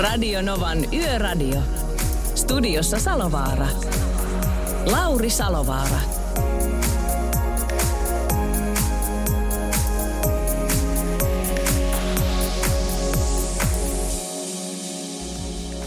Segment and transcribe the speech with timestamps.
[0.00, 1.60] Radio Novan Yöradio.
[2.34, 3.66] Studiossa Salovaara.
[4.86, 6.00] Lauri Salovaara.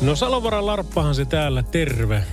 [0.01, 2.23] No Salovaran Larppahan se täällä, terve.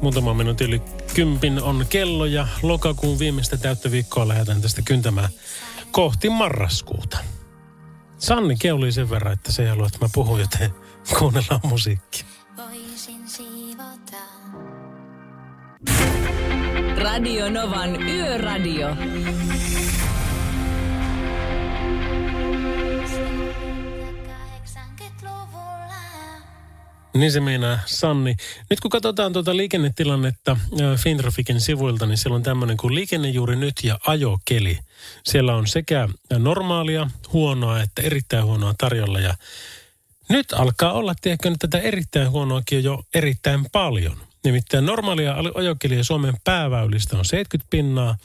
[0.00, 0.82] Muutama minuutin yli
[1.14, 5.28] kympin on kello ja lokakuun viimeistä täyttä viikkoa lähdetään tästä kyntämään
[5.90, 7.18] kohti marraskuuta.
[8.18, 10.70] Sanni keuli sen verran, että se ei halua, että mä puhun, joten
[11.18, 11.60] kuunnellaan
[13.26, 14.16] siivota.
[16.96, 18.88] Radio Novan Yöradio.
[27.14, 28.36] Niin se meinaa, Sanni.
[28.70, 30.56] Nyt kun katsotaan tuota liikennetilannetta
[30.96, 34.78] Fintrafikin sivuilta, niin siellä on tämmöinen kuin liikenne juuri nyt ja ajokeli.
[35.24, 39.20] Siellä on sekä normaalia, huonoa että erittäin huonoa tarjolla.
[39.20, 39.34] Ja
[40.30, 44.16] nyt alkaa olla, tiedätkö, tätä erittäin huonoakin on jo erittäin paljon.
[44.44, 48.16] Nimittäin normaalia ajokelia Suomen pääväylistä on 70 pinnaa,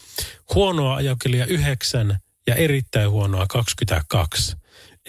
[0.56, 4.56] huonoa ajokelia 9 ja erittäin huonoa 22.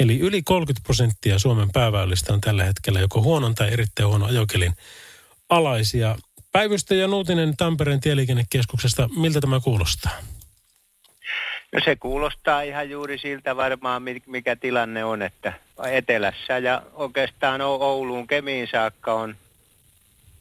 [0.00, 4.72] Eli yli 30 prosenttia Suomen pääväylistä on tällä hetkellä joko huonon tai erittäin huono ajokelin
[5.48, 6.16] alaisia.
[6.52, 10.12] Päivystäjä Nuutinen Tampereen tieliikennekeskuksesta, miltä tämä kuulostaa?
[11.76, 15.52] No se kuulostaa ihan juuri siltä varmaan, mi- mikä tilanne on, että
[15.90, 19.36] etelässä ja oikeastaan Ouluun Kemiin saakka on,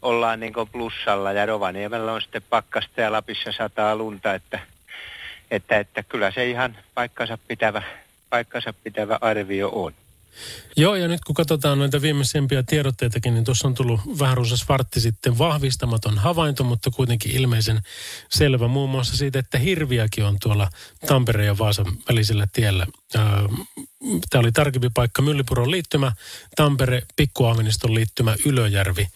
[0.02, 4.60] ollaan niin plussalla ja Rovaniemellä on sitten pakkasta ja Lapissa sataa lunta, että,
[5.52, 7.82] että, että kyllä se ihan paikkansa pitävä,
[8.30, 9.94] paikkansa pitävä arvio on.
[10.78, 15.00] Joo, ja nyt kun katsotaan noita viimeisimpiä tiedotteitakin, niin tuossa on tullut vähän runsas vartti
[15.00, 17.82] sitten vahvistamaton havainto, mutta kuitenkin ilmeisen
[18.30, 20.70] selvä muun muassa siitä, että hirviäkin on tuolla
[21.08, 22.88] Tampereen ja Vaasan välisellä tiellä.
[24.30, 26.12] Tämä oli tarkempi paikka Myllypuron liittymä,
[26.56, 29.08] Tampere, Pikkuaaviniston liittymä, Ylöjärvi.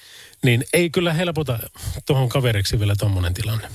[0.43, 1.59] Niin ei kyllä helpota
[2.05, 3.69] tuohon kaveriksi vielä tuommoinen tilanne.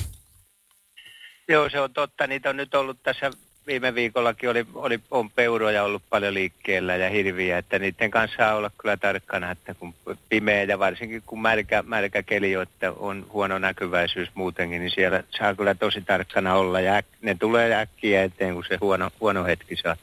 [1.48, 2.26] Joo, se on totta.
[2.26, 3.30] Niitä on nyt ollut tässä
[3.66, 8.54] viime viikollakin oli, oli, on peuroja ollut paljon liikkeellä ja hirviä, että niiden kanssa saa
[8.54, 9.94] olla kyllä tarkkana, että kun
[10.28, 15.22] pimeä ja varsinkin kun märkä, märkä keli on, että on huono näkyväisyys muutenkin, niin siellä
[15.38, 19.44] saa kyllä tosi tarkkana olla ja äk, ne tulee äkkiä eteen, kun se huono, huono
[19.44, 19.96] hetki saa.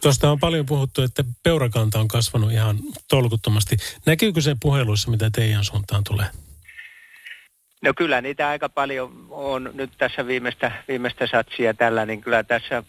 [0.00, 2.78] Tuosta on paljon puhuttu, että peurakanta on kasvanut ihan
[3.08, 3.76] tolkuttomasti.
[4.06, 6.26] Näkyykö se puheluissa, mitä teidän suuntaan tulee?
[7.84, 12.82] No kyllä niitä aika paljon on nyt tässä viimeistä, viimeistä satsia tällä, niin kyllä tässä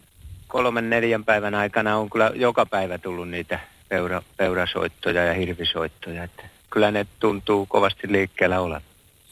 [0.48, 6.24] kolmen neljän päivän aikana on kyllä joka päivä tullut niitä peura, peurasoittoja ja hirvisoittoja.
[6.24, 8.82] Että kyllä ne tuntuu kovasti liikkeellä olevan.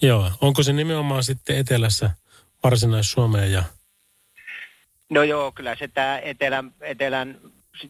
[0.02, 2.09] Joo, onko se nimenomaan sitten etelässä
[2.63, 3.63] Varsinais-Suomeen ja
[5.09, 7.38] No joo, kyllä se tämä etelän, etelän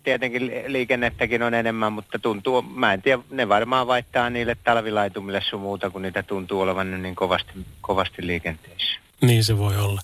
[0.03, 5.61] tietenkin liikennettäkin on enemmän, mutta tuntuu, mä en tiedä, ne varmaan vaihtaa niille talvilaitumille sun
[5.61, 7.51] muuta, kun niitä tuntuu olevan nyt niin kovasti,
[7.81, 8.99] kovasti liikenteessä.
[9.21, 10.01] niin se voi olla.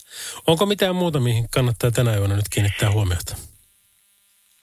[0.47, 3.35] Onko mitään muuta, mihin kannattaa tänä yönä nyt kiinnittää huomiota?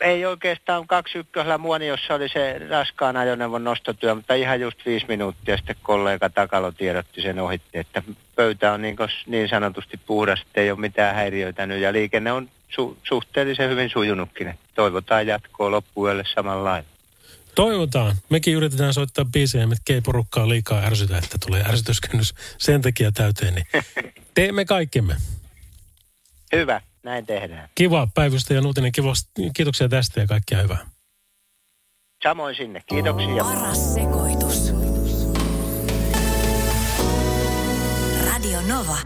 [0.01, 5.57] Ei oikeastaan kaksi ykkösellä muoniossa oli se raskaan ajoneuvon nostotyö, mutta ihan just viisi minuuttia
[5.57, 8.03] sitten kollega Takalo tiedotti sen ohitti, että
[8.35, 8.97] pöytä on niin,
[9.27, 14.59] niin sanotusti puhdas, että ei ole mitään häiriöitänyt ja liikenne on su- suhteellisen hyvin sujunutkin.
[14.77, 16.89] Toivotaan jatkoa loppuyölle samalla lailla.
[17.55, 18.17] Toivotaan.
[18.29, 23.55] Mekin yritetään soittaa biisejä, mitkä ei porukkaa liikaa ärsytä, että tulee ärsytyskynnys sen takia täyteen.
[23.55, 23.67] Niin
[24.35, 25.17] teemme kaikkemme.
[26.53, 27.69] Hyvä, näin tehdään.
[27.75, 28.93] Kiva päivystä ja Nuutinen,
[29.55, 30.87] kiitoksia tästä ja kaikkia hyvää.
[32.23, 33.45] Samoin sinne, kiitoksia.
[33.45, 34.73] Paras sekoitus.
[38.27, 38.97] Radio Nova.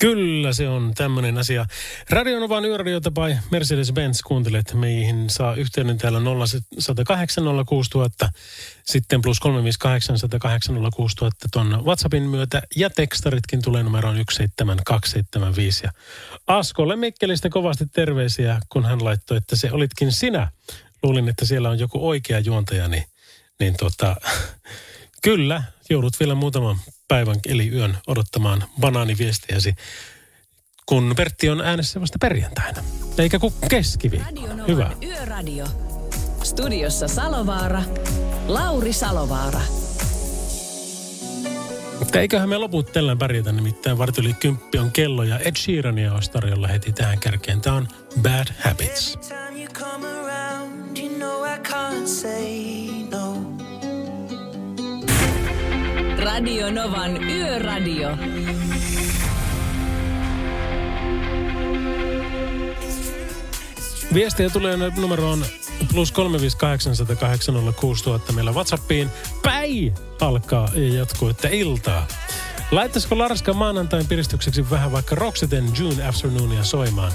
[0.00, 1.66] Kyllä se on tämmöinen asia.
[2.10, 4.74] Radionovan yöradioita by Mercedes-Benz kuuntelet.
[4.74, 6.20] Meihin saa yhteyden täällä
[6.78, 8.32] 0108 06000,
[8.84, 12.62] sitten plus 358 108 06000 ton WhatsAppin myötä.
[12.76, 15.86] Ja tekstaritkin tulee numeroon 17275.
[15.86, 15.92] Ja
[16.46, 20.50] Askolle Mikkelistä kovasti terveisiä, kun hän laittoi, että se olitkin sinä.
[21.02, 23.04] Luulin, että siellä on joku oikea juontaja, niin,
[23.60, 24.16] niin tota,
[25.24, 26.76] kyllä, joudut vielä muutaman
[27.10, 29.74] päivän eli yön odottamaan banaaniviestiäsi,
[30.86, 32.82] kun Pertti on äänessä vasta perjantaina.
[33.18, 34.30] Eikä kuin keskiviikko.
[34.30, 34.90] Radio Novan Hyvä.
[35.02, 35.66] Yöradio.
[36.42, 37.82] Studiossa Salovaara.
[38.46, 39.60] Lauri Salovaara.
[41.98, 46.14] Mutta eiköhän me loput tällä pärjätä, nimittäin varti yli kymppi on kello ja Ed Sheerania
[46.14, 47.60] olisi tarjolla heti tähän kärkeen.
[47.60, 47.88] Tämä on
[48.22, 49.14] Bad Habits.
[49.14, 53.49] Every time you come around, you know I can't say no.
[56.24, 58.08] Radio Novan Yöradio.
[64.14, 65.44] Viestiä tulee numeroon
[65.92, 66.16] plus 358806000
[68.32, 69.10] meillä Whatsappiin.
[69.42, 72.06] Päi alkaa ja jatkuu, että iltaa.
[72.70, 77.12] Laittaisiko Larska maanantain piristykseksi vähän vaikka Roxeten June Afternoonia soimaan?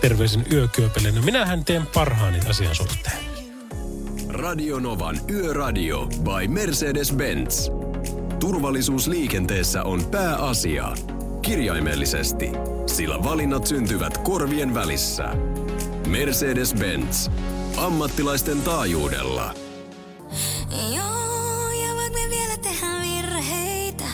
[0.00, 1.10] Terveisin yökyöpelle.
[1.10, 3.16] No minähän teen parhaani asian suhteen.
[4.28, 7.91] Radio Novan Yöradio by Mercedes-Benz.
[8.42, 10.92] Turvallisuus liikenteessä on pääasia.
[11.42, 12.50] Kirjaimellisesti,
[12.86, 15.24] sillä valinnat syntyvät korvien välissä.
[16.08, 17.30] Mercedes-Benz.
[17.76, 19.54] Ammattilaisten taajuudella.
[20.94, 24.04] Joo, ja vaikka me vielä tehdään virheitä,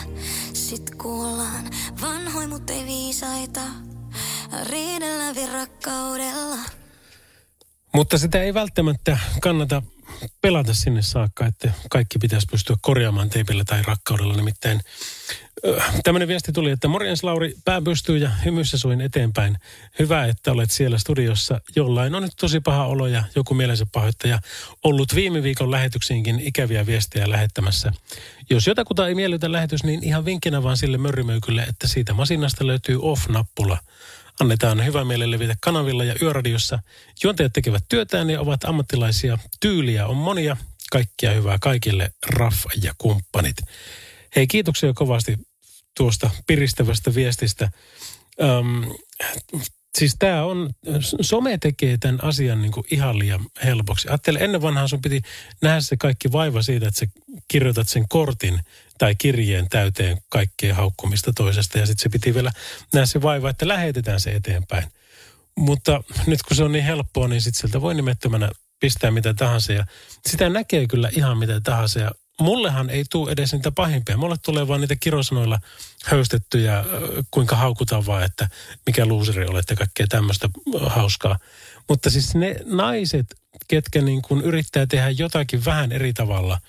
[0.53, 1.69] sit kuollaan
[2.01, 3.61] vanhoi, mut ei viisaita.
[4.69, 6.57] Riidellä rakkaudella.
[7.93, 9.81] Mutta sitä ei välttämättä kannata
[10.41, 14.35] pelata sinne saakka, että kaikki pitäisi pystyä korjaamaan teipillä tai rakkaudella.
[14.35, 14.81] Nimittäin
[16.03, 19.57] tämmöinen viesti tuli, että morjens Lauri, pää pystyy ja hymyssä suin eteenpäin.
[19.99, 21.61] Hyvä, että olet siellä studiossa.
[21.75, 24.39] Jollain on nyt tosi paha olo ja joku mielensä pahoittaja
[24.83, 27.91] ollut viime viikon lähetyksiinkin ikäviä viestejä lähettämässä.
[28.49, 32.99] Jos jotakuta ei miellytä lähetys, niin ihan vinkkinä vaan sille mörrimöykylle, että siitä masinasta löytyy
[33.01, 33.77] off-nappula–
[34.39, 36.79] annetaan hyvä mielen levitä kanavilla ja yöradiossa.
[37.23, 39.37] Juontajat tekevät työtään ja ovat ammattilaisia.
[39.59, 40.57] Tyyliä on monia.
[40.91, 43.55] Kaikkia hyvää kaikille, Raff ja kumppanit.
[44.35, 45.37] Hei, kiitoksia kovasti
[45.97, 47.71] tuosta piristävästä viestistä.
[48.41, 48.85] Öm,
[49.97, 50.69] siis tämä on,
[51.21, 54.07] some tekee tämän asian niin kuin ihan liian helpoksi.
[54.09, 55.21] Ajattele, ennen vanhaa sun piti
[55.61, 57.05] nähdä se kaikki vaiva siitä, että sä
[57.47, 58.59] kirjoitat sen kortin
[58.97, 61.77] tai kirjeen täyteen kaikkea haukkumista toisesta.
[61.77, 62.51] Ja sitten se piti vielä
[62.93, 64.91] nähdä se vaiva, että lähetetään se eteenpäin.
[65.55, 68.49] Mutta nyt kun se on niin helppoa, niin sitten sieltä voi nimettömänä
[68.79, 69.73] pistää mitä tahansa.
[69.73, 69.85] Ja
[70.27, 71.99] sitä näkee kyllä ihan mitä tahansa.
[71.99, 74.17] Ja mullehan ei tule edes niitä pahimpia.
[74.17, 75.59] Mulle tulee vaan niitä kirosanoilla
[76.05, 76.83] höystettyjä,
[77.31, 78.49] kuinka haukutaan vaan, että
[78.85, 80.49] mikä luuseri olet ja kaikkea tämmöistä
[80.87, 81.39] hauskaa.
[81.89, 83.35] Mutta siis ne naiset,
[83.67, 86.59] ketkä niin kuin yrittää tehdä jotakin vähän eri tavalla–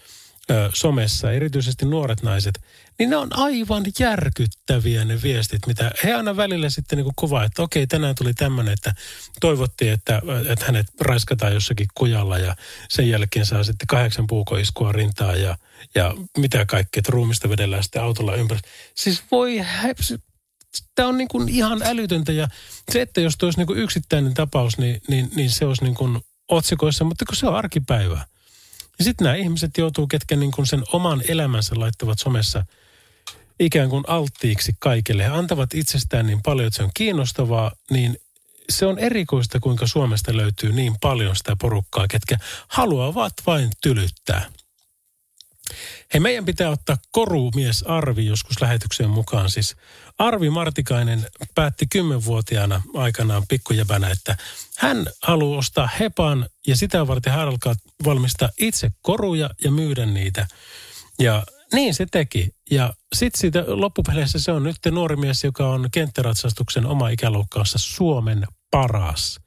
[0.75, 2.61] somessa, erityisesti nuoret naiset,
[2.99, 7.63] niin ne on aivan järkyttäviä ne viestit, mitä he aina välillä sitten niin kuvaa, että
[7.63, 8.95] okei, tänään tuli tämmöinen, että
[9.41, 12.57] toivottiin, että, että hänet raiskataan jossakin kujalla ja
[12.89, 15.59] sen jälkeen saa sitten kahdeksan puukoiskua rintaa ja,
[15.95, 18.61] ja mitä kaikkea, että ruumista vedellään sitten autolla ympäri.
[18.95, 19.61] Siis voi,
[20.95, 22.49] tämä on niin kuin ihan älytöntä ja
[22.93, 26.21] se, että jos olisi niin kuin yksittäinen tapaus, niin, niin, niin se olisi niin kuin
[26.49, 28.25] otsikoissa, mutta kun se on arkipäivää.
[29.01, 32.65] Ja sitten nämä ihmiset joutuu, ketkä niin kuin sen oman elämänsä laittavat somessa
[33.61, 35.23] ikään kuin alttiiksi kaikille.
[35.23, 38.17] He antavat itsestään niin paljon, että se on kiinnostavaa, niin
[38.69, 42.37] se on erikoista, kuinka Suomesta löytyy niin paljon sitä porukkaa, ketkä
[42.69, 44.47] haluavat vain tylyttää.
[46.15, 49.51] Hei, meidän pitää ottaa korumies Arvi joskus lähetykseen mukaan.
[49.51, 49.77] Siis
[50.19, 54.37] Arvi Martikainen päätti kymmenvuotiaana aikanaan pikkujäbänä, että
[54.79, 57.75] hän haluaa ostaa hepan ja sitä varten hän alkaa
[58.05, 60.47] valmistaa itse koruja ja myydä niitä.
[61.19, 62.51] Ja niin se teki.
[62.71, 68.47] Ja sitten siitä loppupeleissä se on nyt nuori mies, joka on kenttäratsastuksen oma ikäluokkaassa Suomen
[68.71, 69.41] paras.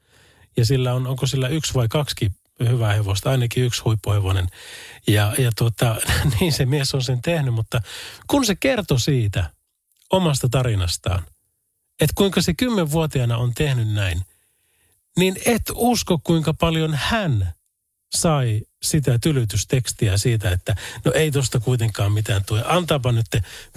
[0.56, 4.46] Ja sillä on, onko sillä yksi vai kaksi hyvää hevosta, ainakin yksi huippuhevonen.
[5.06, 5.96] Ja, ja tuota,
[6.40, 7.80] niin se mies on sen tehnyt, mutta
[8.26, 9.50] kun se kertoi siitä
[10.10, 11.26] omasta tarinastaan,
[12.00, 14.22] että kuinka se kymmenvuotiaana on tehnyt näin,
[15.16, 17.54] niin et usko kuinka paljon hän
[18.14, 22.62] sai sitä tylytystekstiä siitä, että no ei tosta kuitenkaan mitään tule.
[22.66, 23.26] Antaapa nyt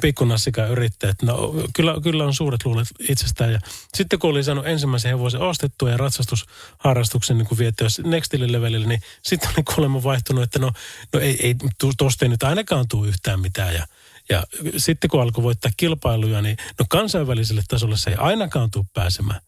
[0.02, 3.54] pikkunassika yrittää, että no kyllä, kyllä on suuret luulet itsestään.
[3.54, 3.60] Ja
[3.96, 9.50] sitten kun oli saanut ensimmäisen hevosen ostettua ja ratsastusharrastuksen niin viettyä nextille levelille, niin sitten
[9.50, 10.72] oli kuulemma vaihtunut, että no,
[11.14, 11.56] no ei, ei
[11.98, 13.74] tosta ei nyt ainakaan tule yhtään mitään.
[13.74, 13.88] Ja,
[14.30, 14.44] ja
[14.78, 19.42] sitten kun alkoi voittaa kilpailuja, niin no kansainväliselle tasolle se ei ainakaan tule pääsemään.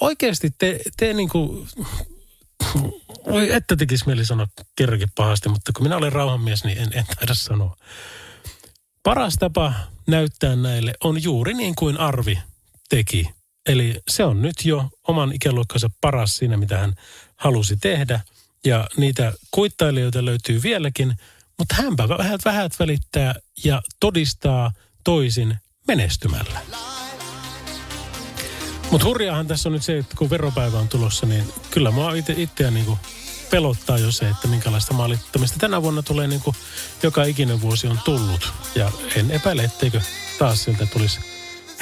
[0.00, 1.68] Oikeasti te, te niin kuin
[3.24, 7.04] Oi, että tekisi mieli sanoa kerrankin pahasti, mutta kun minä olen rauhanmies, niin en, en
[7.16, 7.76] taida sanoa.
[9.02, 9.74] Paras tapa
[10.06, 12.38] näyttää näille on juuri niin kuin Arvi
[12.88, 13.28] teki.
[13.66, 16.94] Eli se on nyt jo oman ikäluokkansa paras siinä, mitä hän
[17.36, 18.20] halusi tehdä.
[18.64, 21.14] Ja niitä kuittailijoita löytyy vieläkin,
[21.58, 24.72] mutta hänpä vähät vähät välittää ja todistaa
[25.04, 25.56] toisin
[25.88, 26.60] menestymällä.
[28.92, 32.34] Mutta hurjaahan tässä on nyt se, että kun veropäivä on tulossa, niin kyllä mua itse,
[32.36, 32.98] itseä niin kuin
[33.50, 36.56] pelottaa jo se, että minkälaista maalittamista tänä vuonna tulee niin kuin
[37.02, 38.52] joka ikinen vuosi on tullut.
[38.74, 40.00] Ja en epäile, etteikö
[40.38, 41.20] taas sieltä tulisi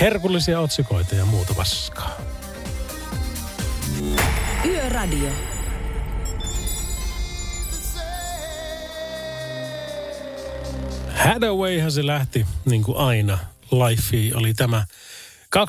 [0.01, 2.21] herkullisia otsikoita ja muuta paskaa.
[4.65, 5.31] Yöradio.
[11.15, 13.39] Hadawayhan se lähti niin kuin aina.
[13.73, 14.85] Life oli tämä
[15.57, 15.63] 22.35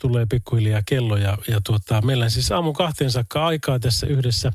[0.00, 4.52] tulee pikkuhiljaa kello ja, ja tuota, meillä on siis aamu kahteen saakka aikaa tässä yhdessä.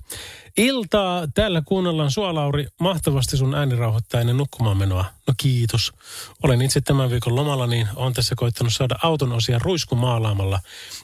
[0.57, 5.05] Iltaa täällä kuunnellaan sua Lauri, mahtavasti sun ääni rauhoittaa ennen nukkumaan menoa.
[5.27, 5.93] No kiitos.
[6.43, 10.59] Olen itse tämän viikon lomalla, niin on tässä koittanut saada auton osia ruiskumaalaamalla.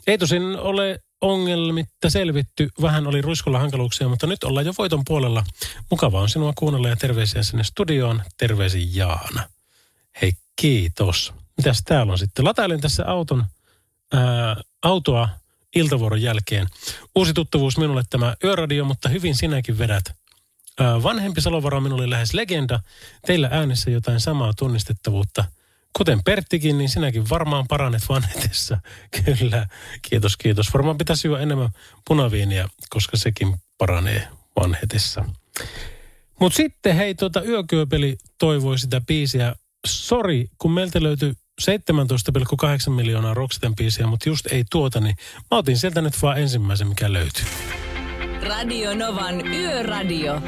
[0.08, 2.70] Ei tosin ole ongelmitta selvitty.
[2.82, 5.44] Vähän oli ruiskulla hankaluuksia, mutta nyt ollaan jo voiton puolella.
[5.92, 8.24] Mukavaa on sinua kuunnella ja terveisiä sinne studioon.
[8.38, 9.44] Terveisin Jaana.
[10.22, 11.34] Hei, kiitos.
[11.58, 12.46] Mitäs täällä on sitten?
[12.46, 13.46] Latailen tässä auton,
[14.14, 15.30] ää, autoa
[15.76, 16.68] iltavuoron jälkeen.
[17.16, 20.04] Uusi tuttavuus minulle tämä yöradio, mutta hyvin sinäkin vedät.
[20.80, 22.80] Ää, vanhempi Salovaro minulle lähes legenda.
[23.26, 25.46] Teillä äänessä jotain samaa tunnistettavuutta.
[25.98, 28.78] Kuten Perttikin, niin sinäkin varmaan paranet vanhetessa.
[29.40, 29.68] Kyllä,
[30.02, 30.74] kiitos, kiitos.
[30.74, 31.70] Varmaan pitäisi juoda enemmän
[32.08, 34.28] punaviiniä, koska sekin paranee
[34.60, 35.26] vanhetessa.
[36.40, 39.56] Mutta sitten hei, tuota, Yökyöpeli toivoi sitä biisiä.
[39.88, 45.16] Sori, kun meiltä löytyi 17,8 miljoonaa Roxeten biisiä, mutta just ei tuota, niin
[45.52, 47.46] mä otin sieltä nyt vaan ensimmäisen, mikä löytyy.
[48.48, 50.42] Radio Novan Yöradio.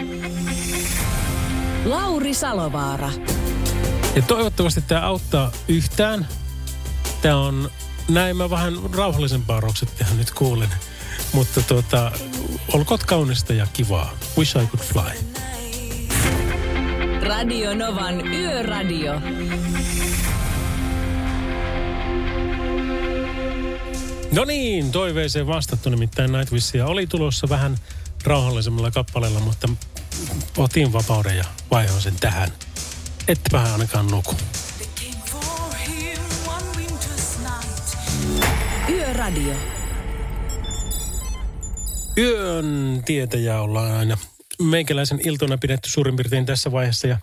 [1.86, 3.10] Lauri Salovaara.
[4.16, 6.28] Ja toivottavasti tämä auttaa yhtään.
[7.22, 7.70] Tämä on,
[8.10, 10.70] näin mä vähän rauhallisempaa Roxettia nyt kuulen.
[11.34, 12.12] Mutta tuota,
[12.74, 14.12] olkoot kaunista ja kivaa.
[14.38, 15.28] Wish I could fly.
[17.28, 19.14] Radio Novan Yöradio.
[24.32, 27.78] No niin, toiveeseen vastattu nimittäin Nightwishia oli tulossa vähän
[28.24, 29.70] rauhallisemmalla kappaleella, mutta
[30.58, 32.50] otin vapauden ja vaihoin sen tähän.
[33.28, 34.36] Ettepähän ainakaan nuku.
[38.90, 39.54] Yöradio.
[42.18, 44.18] Yön tietäjä ollaan aina
[44.62, 47.08] meikäläisen iltona pidetty suurin piirtein tässä vaiheessa.
[47.08, 47.18] Ja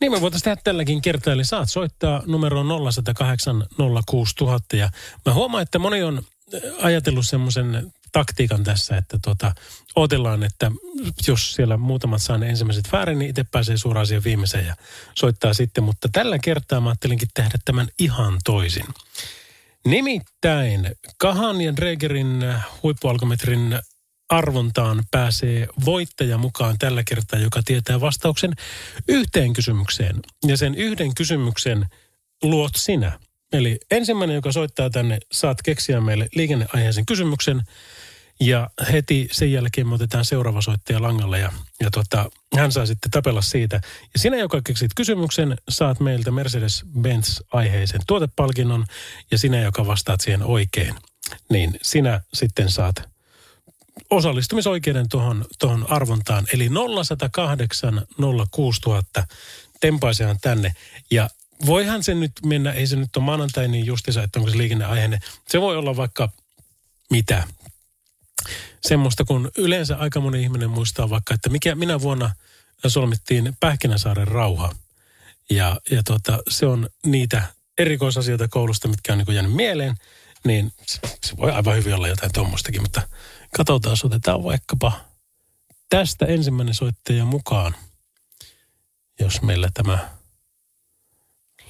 [0.00, 1.32] niin me voitaisiin tehdä tälläkin kertaa.
[1.32, 3.66] Eli saat soittaa numeroon 0108
[4.06, 4.76] 06000.
[4.76, 4.90] Ja
[5.26, 6.22] mä huomaan, että moni on
[6.82, 9.54] ajatellut semmoisen taktiikan tässä, että tota,
[9.96, 10.70] odotellaan, että
[11.28, 14.76] jos siellä muutamat saa ne ensimmäiset väärin, niin itse pääsee suoraan siihen viimeiseen ja
[15.14, 15.84] soittaa sitten.
[15.84, 18.86] Mutta tällä kertaa mä ajattelinkin tehdä tämän ihan toisin.
[19.86, 23.78] Nimittäin Kahan ja Dregerin huippualkometrin
[24.28, 28.52] arvontaan pääsee voittaja mukaan tällä kertaa, joka tietää vastauksen
[29.08, 30.20] yhteen kysymykseen.
[30.46, 31.86] Ja sen yhden kysymyksen
[32.42, 33.18] luot sinä.
[33.52, 37.62] Eli ensimmäinen, joka soittaa tänne, saat keksiä meille liikenneaiheisen kysymyksen.
[38.40, 43.10] Ja heti sen jälkeen me otetaan seuraava soittaja langalle ja, ja tota, hän saa sitten
[43.10, 43.80] tapella siitä.
[44.14, 48.86] Ja sinä, joka keksit kysymyksen, saat meiltä Mercedes-Benz-aiheisen tuotepalkinnon.
[49.30, 50.94] Ja sinä, joka vastaat siihen oikein,
[51.50, 53.08] niin sinä sitten saat
[54.10, 56.46] osallistumisoikeuden tuohon tohon arvontaan.
[56.52, 58.06] Eli 0108
[58.50, 59.26] 06000
[59.80, 60.74] tempaisehan tänne.
[61.10, 61.30] Ja
[61.66, 65.20] voihan se nyt mennä, ei se nyt ole maanantai niin justiinsa, että onko se liikenneaiheinen.
[65.48, 66.28] Se voi olla vaikka
[67.10, 67.44] mitä.
[68.80, 72.34] Semmoista, kun yleensä aika moni ihminen muistaa vaikka, että mikä minä vuonna
[72.86, 74.74] solmittiin Pähkinäsaaren rauha.
[75.50, 77.42] Ja, ja tota, se on niitä
[77.78, 79.94] erikoisasioita koulusta, mitkä on niin jäänyt mieleen.
[80.44, 83.02] Niin se, se voi aivan hyvin olla jotain tuommoistakin, mutta
[83.56, 84.92] Katsotaan, otetaan vaikkapa
[85.88, 87.74] tästä ensimmäinen soittaja mukaan,
[89.20, 90.08] jos meillä tämä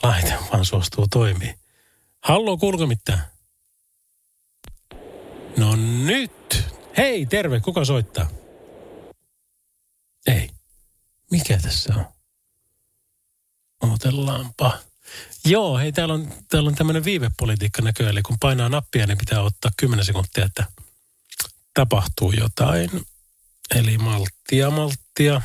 [0.02, 1.54] laite vaan suostuu toimii.
[2.22, 3.24] Hallo, kuulko mitään?
[5.56, 5.76] No
[6.06, 6.64] nyt.
[6.96, 8.30] Hei, terve, kuka soittaa?
[10.26, 10.50] Ei.
[11.30, 12.04] Mikä tässä on?
[13.92, 14.78] Otellaanpa.
[15.44, 19.42] Joo, hei, täällä on, täällä on tämmöinen viivepolitiikka näköjään, eli kun painaa nappia, niin pitää
[19.42, 20.66] ottaa 10 sekuntia, että
[21.74, 22.90] tapahtuu jotain.
[23.74, 25.42] Eli malttia, malttia.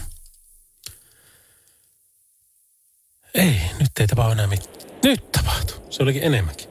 [3.33, 4.75] Ei, nyt ei tapahdu enää mitään.
[5.03, 5.75] Nyt tapahtuu.
[5.89, 6.67] Se olikin enemmänkin.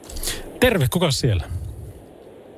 [0.59, 1.43] Terve, kuka siellä?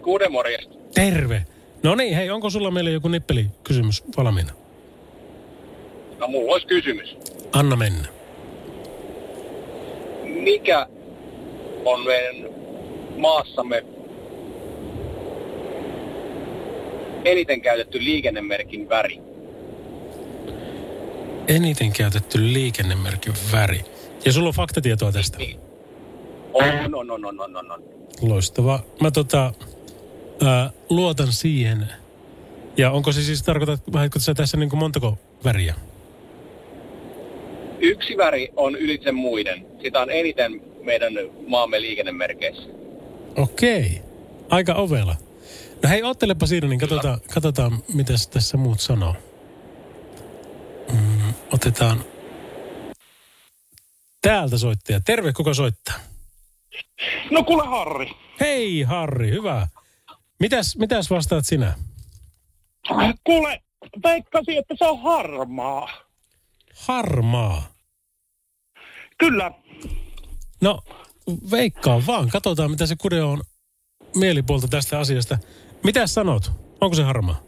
[0.02, 0.76] Kuuden morjesta.
[0.96, 1.46] Terve.
[1.84, 4.54] No niin, hei, onko sulla meille joku nippeli kysymys valmiina?
[6.20, 7.18] No mulla olisi kysymys.
[7.54, 8.08] Anna mennä.
[10.24, 10.88] Mikä
[11.86, 12.36] on meidän
[13.18, 13.86] maassamme
[17.26, 19.20] eniten käytetty liikennemerkin väri?
[21.48, 23.95] Eniten käytetty liikennemerkin väri.
[24.25, 25.38] Ja sulla on faktatietoa tästä?
[25.38, 25.60] Niin.
[26.53, 27.84] On, on, on, on, on, on, on.
[28.22, 28.79] Loistava.
[29.01, 29.53] Mä tota,
[30.46, 31.88] ää, luotan siihen.
[32.77, 35.75] Ja onko se siis tarkoitat, että sä tässä niin kuin montako väriä?
[37.79, 39.65] Yksi väri on ylitse muiden.
[39.82, 41.13] Sitä on eniten meidän
[41.48, 42.70] maamme liikennemerkeissä.
[43.36, 44.01] Okei.
[44.50, 45.15] Aika ovela.
[45.84, 49.15] No hei, ottelepa siinä, niin katsotaan, katsotaan mitä tässä muut sanoo.
[50.91, 52.03] Mm, otetaan
[54.25, 55.00] täältä soittaja.
[55.00, 55.96] Terve, kuka soittaa?
[57.32, 58.12] No kuule Harri.
[58.39, 59.67] Hei Harri, hyvä.
[60.39, 61.74] Mitäs, mitäs vastaat sinä?
[63.24, 63.62] Kuule,
[64.03, 65.89] veikkasin, että se on harmaa.
[66.75, 67.74] Harmaa.
[69.17, 69.51] Kyllä.
[70.62, 70.82] No,
[71.51, 72.29] veikkaa vaan.
[72.29, 73.41] Katsotaan, mitä se kude on
[74.15, 75.38] mielipuolta tästä asiasta.
[75.84, 76.51] Mitä sanot?
[76.82, 77.41] Onko se harmaa?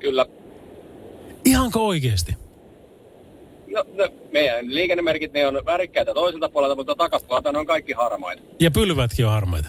[0.00, 0.26] Kyllä.
[1.44, 2.36] Ihanko oikeasti?
[3.70, 8.42] No, no, meidän liikennemerkit ne on värikkäitä toiselta puolelta, mutta takapuolelta ne on kaikki harmaita.
[8.60, 9.68] Ja pylvätkin on harmaita.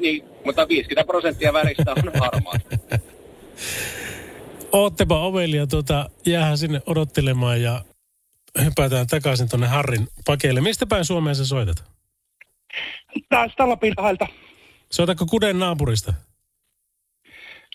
[0.00, 2.62] Niin, mutta 50 prosenttia väristä on harmaat.
[4.72, 7.84] Oottepa ovelia, tuota, jäähän sinne odottelemaan ja
[8.64, 10.60] hypätään takaisin tuonne Harrin pakeille.
[10.60, 11.84] Mistä päin Suomeen sä soitat?
[13.28, 14.26] Tästä Lapinlahelta.
[14.92, 16.12] Soitatko Kuden naapurista?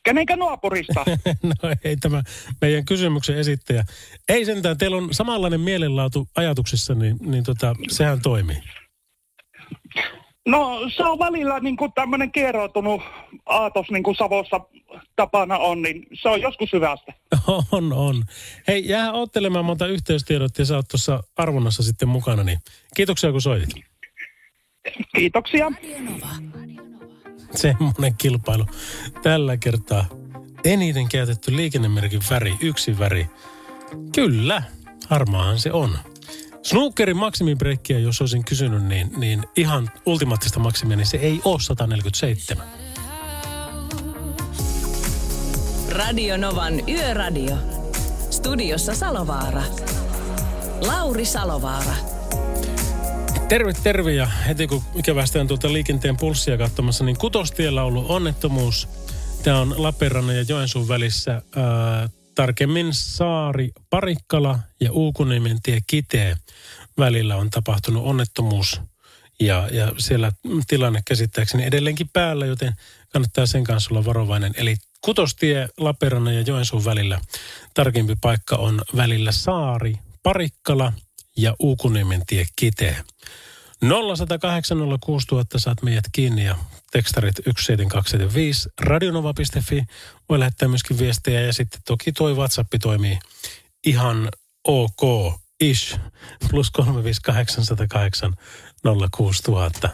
[0.03, 1.05] Kenenkä naapurista?
[1.43, 2.23] no ei tämä
[2.61, 3.83] meidän kysymyksen esittäjä.
[4.29, 8.57] Ei sentään, teillä on samanlainen mielenlaatu ajatuksissa, niin, niin tota, sehän toimii.
[10.47, 13.01] No se on välillä niin kuin tämmöinen kieroutunut
[13.45, 14.59] aatos niin kuin Savossa
[15.15, 17.13] tapana on, niin se on joskus hyvästä.
[17.71, 18.23] On, on.
[18.67, 22.59] Hei, jää ottelemaan monta yhteystiedot ja sä oot tuossa arvonnassa sitten mukana, niin
[22.95, 23.69] kiitoksia kun soitit.
[25.15, 25.71] Kiitoksia.
[27.55, 28.65] Semmoinen kilpailu.
[29.23, 30.05] Tällä kertaa
[30.63, 33.29] eniten käytetty liikennemerkin väri, yksi väri.
[34.15, 34.63] Kyllä,
[35.07, 35.97] harmaahan se on.
[36.63, 42.67] Snookerin maksimibreikkiä, jos olisin kysynyt, niin, niin ihan ultimaattista maksimia, niin se ei ole 147.
[45.91, 47.57] Radio Novan Yöradio.
[48.29, 49.63] Studiossa Salovaara.
[50.87, 51.93] Lauri Salovaara.
[53.51, 58.87] Terve, terve ja heti kun ikävästi on tuota liikenteen pulssia katsomassa, niin Kutostiellä ollut onnettomuus.
[59.43, 66.35] Tämä on Lappeenrannan ja Joensuun välissä ää, tarkemmin Saari Parikkala ja Uukuniemen tie Kitee
[66.97, 68.81] välillä on tapahtunut onnettomuus.
[69.39, 70.31] Ja, ja siellä
[70.67, 72.73] tilanne käsittääkseni edelleenkin päällä, joten
[73.13, 74.53] kannattaa sen kanssa olla varovainen.
[74.57, 77.21] Eli Kutostie Lappeenrannan ja Joensuun välillä
[77.73, 80.93] tarkempi paikka on välillä Saari Parikkala
[81.37, 83.03] ja Uukuniemen tie Kitee.
[83.85, 83.87] 0806000
[85.57, 86.55] saat meidät kiinni ja
[86.91, 89.83] tekstarit 17275 radionova.fi.
[90.29, 93.19] Voi lähettää myöskin viestejä ja sitten toki toi WhatsApp toimii
[93.85, 94.29] ihan
[94.67, 95.01] ok
[95.59, 95.99] ish.
[96.49, 98.33] Plus 35808
[99.17, 99.89] 06000.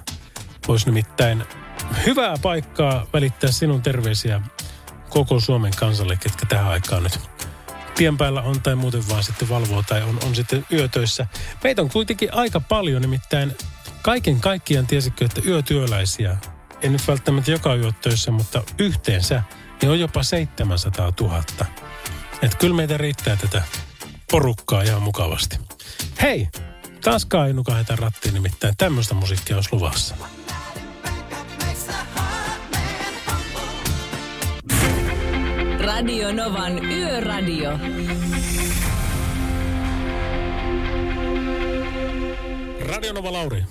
[0.68, 1.44] Voisi nimittäin
[2.06, 4.42] hyvää paikkaa välittää sinun terveisiä
[5.10, 7.20] koko Suomen kansalle, ketkä tähän aikaan nyt
[7.98, 11.28] tien päällä on tai muuten vaan sitten valvoo tai on, on sitten yötöissä.
[11.64, 13.58] Meitä on kuitenkin aika paljon, nimittäin
[14.02, 16.38] kaiken kaikkiaan tiesitkö, että yötyöläisiä,
[16.82, 19.44] en nyt välttämättä joka yö töissä, mutta yhteensä,
[19.82, 21.44] niin on jopa 700 000.
[22.42, 23.62] Että kyllä meitä riittää tätä
[24.32, 25.58] porukkaa ihan mukavasti.
[26.22, 26.48] Hei,
[27.02, 30.16] taas kai nukahetaan rattiin, nimittäin tämmöistä musiikkia olisi luvassa.
[35.88, 37.80] Radio Novan Yöradio.
[42.88, 43.64] Radionova Lauri.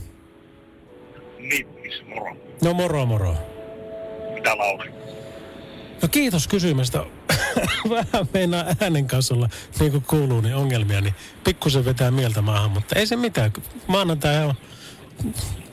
[1.39, 2.37] Nittis, moro.
[2.63, 3.35] No moro moro.
[4.35, 4.91] Mitä Lauri?
[6.03, 7.05] No kiitos kysymästä.
[7.91, 9.49] Vähän meinaa äänen kanssa olla,
[9.81, 13.53] niin kuin kuuluu, niin ongelmia, niin pikkusen vetää mieltä maahan, mutta ei se mitään.
[13.87, 14.55] Maanantai on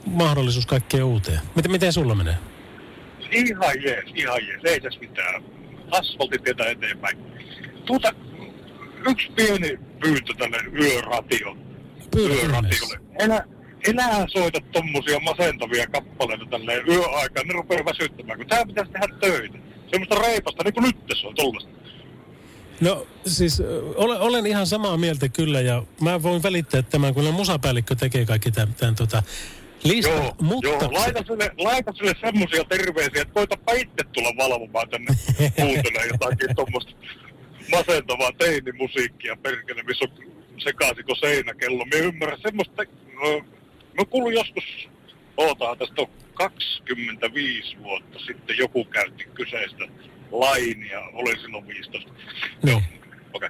[0.06, 1.39] mahdollisuus kaikkeen uuteen.
[1.56, 2.38] Miten, miten sulla menee?
[3.32, 4.62] Ihan jees, ihan jees.
[4.63, 5.62] Ei tässä mitään.
[5.91, 7.17] Asfaltti tietää eteenpäin.
[7.86, 8.13] Tuota,
[9.10, 11.58] yksi pieni pyyntö tälle yöratio.
[12.17, 13.00] Yöratiolle.
[13.19, 13.43] Elä,
[13.88, 17.48] elää soita tommosia masentavia kappaleita tälleen yöaikaan.
[17.48, 19.58] Ne rupeaa väsyttämään, kun tää pitäisi tehdä töitä.
[19.91, 21.69] Semmoista reipasta, niin kuin nyt tässä on tollasta.
[22.82, 23.62] No siis
[23.96, 28.52] olen, olen ihan samaa mieltä kyllä ja mä voin välittää tämän, kun musapäällikkö tekee kaikki
[28.52, 29.24] tämän, tämän tota,
[29.84, 30.15] listan.
[30.15, 30.93] Joo, mutta joo.
[30.93, 35.08] Laita sille, laita sille semmosia terveisiä, että koitapa itse tulla valvomaan tänne
[35.56, 36.91] kuuntelemaan jotakin tuommoista
[37.72, 41.86] masentavaa teinimusiikkia perkele, missä on sekaisinko seinäkello.
[41.86, 42.84] Mä ymmärrän semmoista,
[43.24, 43.46] no,
[43.98, 44.63] mä kuulin joskus,
[45.38, 49.88] ootahan tästä on 25 vuotta sitten joku käytti kyseistä
[50.32, 52.12] lainia, olin silloin 15.
[52.63, 52.84] Niin.
[53.34, 53.50] Okei.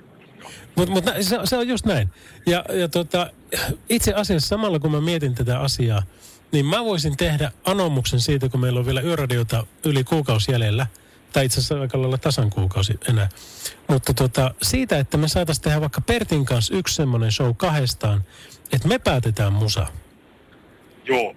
[0.75, 2.09] Mutta mut, se, se on just näin.
[2.45, 3.31] Ja, ja tota,
[3.89, 6.03] itse asiassa samalla kun mä mietin tätä asiaa,
[6.51, 10.87] niin mä voisin tehdä anomuksen siitä, kun meillä on vielä yöradiota yli kuukausi jäljellä.
[11.33, 13.29] Tai itse asiassa aika lailla tasan kuukausi enää.
[13.87, 18.23] Mutta tota, siitä, että me saataisiin tehdä vaikka Pertin kanssa yksi semmoinen show kahdestaan,
[18.73, 19.87] että me päätetään musa.
[21.05, 21.35] Joo,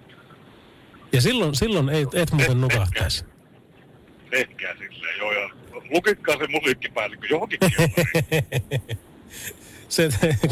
[1.13, 3.25] Ja silloin, silloin ei, et muuten nukahtaisi.
[4.29, 5.31] tehkää silleen, joo.
[5.31, 5.49] Ja
[5.89, 7.59] lukikkaa se musiikkipäällikkö johonkin.
[9.89, 10.09] Se,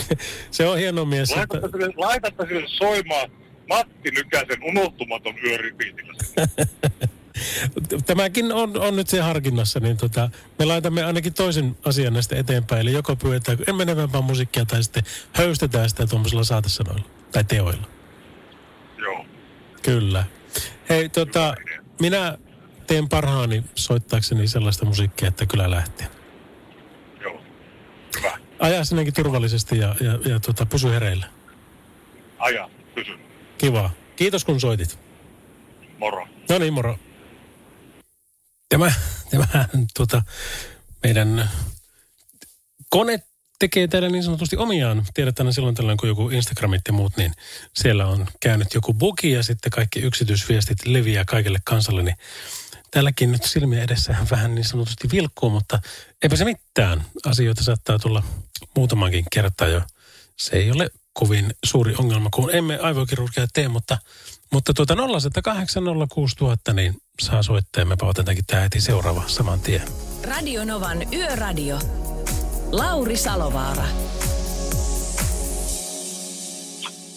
[0.52, 1.32] se on hieno mies.
[1.32, 3.32] Että, Laitatte sille, laitatte sille soimaan
[3.70, 6.14] Matti Nykäsen unohtumaton yöripiitillä.
[8.06, 12.82] Tämäkin on, on nyt se harkinnassa, niin tota, me laitamme ainakin toisen asian näistä eteenpäin.
[12.82, 17.88] Eli joko pyydetään en menevämpää musiikkia tai sitten höystetään sitä tuommoisilla saatesanoilla tai teoilla.
[18.98, 19.26] Joo.
[19.82, 20.24] Kyllä.
[20.90, 21.56] Hei, tota,
[22.02, 22.38] minä
[22.88, 26.08] teen parhaani soittaakseni sellaista musiikkia, että kyllä lähtee.
[28.60, 31.28] Ajaa sinnekin turvallisesti ja, ja, ja tota, pysy hereillä.
[32.40, 33.12] Aja, pysy.
[33.58, 33.90] Kiva.
[34.16, 35.00] Kiitos kun soitit.
[35.98, 36.28] Moro.
[36.50, 37.00] No niin, moro.
[38.70, 38.92] Tämä,
[39.32, 40.22] tämä tuota,
[41.04, 41.50] meidän
[42.90, 43.20] kone
[43.60, 45.06] tekee täällä niin sanotusti omiaan.
[45.14, 47.32] Tiedetään silloin tällöin, kun joku Instagramit ja muut, niin
[47.74, 52.04] siellä on käynyt joku bugi ja sitten kaikki yksityisviestit leviää kaikille kansalle.
[52.04, 52.18] Niin
[52.96, 55.80] täälläkin nyt silmiä edessä vähän niin sanotusti vilkkuu, mutta
[56.24, 57.06] eipä se mitään.
[57.26, 58.24] Asioita saattaa tulla
[58.76, 59.82] muutamankin kertaa jo.
[60.38, 63.98] Se ei ole kovin suuri ongelma, kun emme aivokirurgia tee, mutta,
[64.54, 69.88] mutta tuota 0806000 niin saa soittaa ja me otetaankin tämä heti seuraava saman tien.
[70.24, 71.80] Radio Novan Yöradio.
[72.72, 73.86] Lauri Salovaara.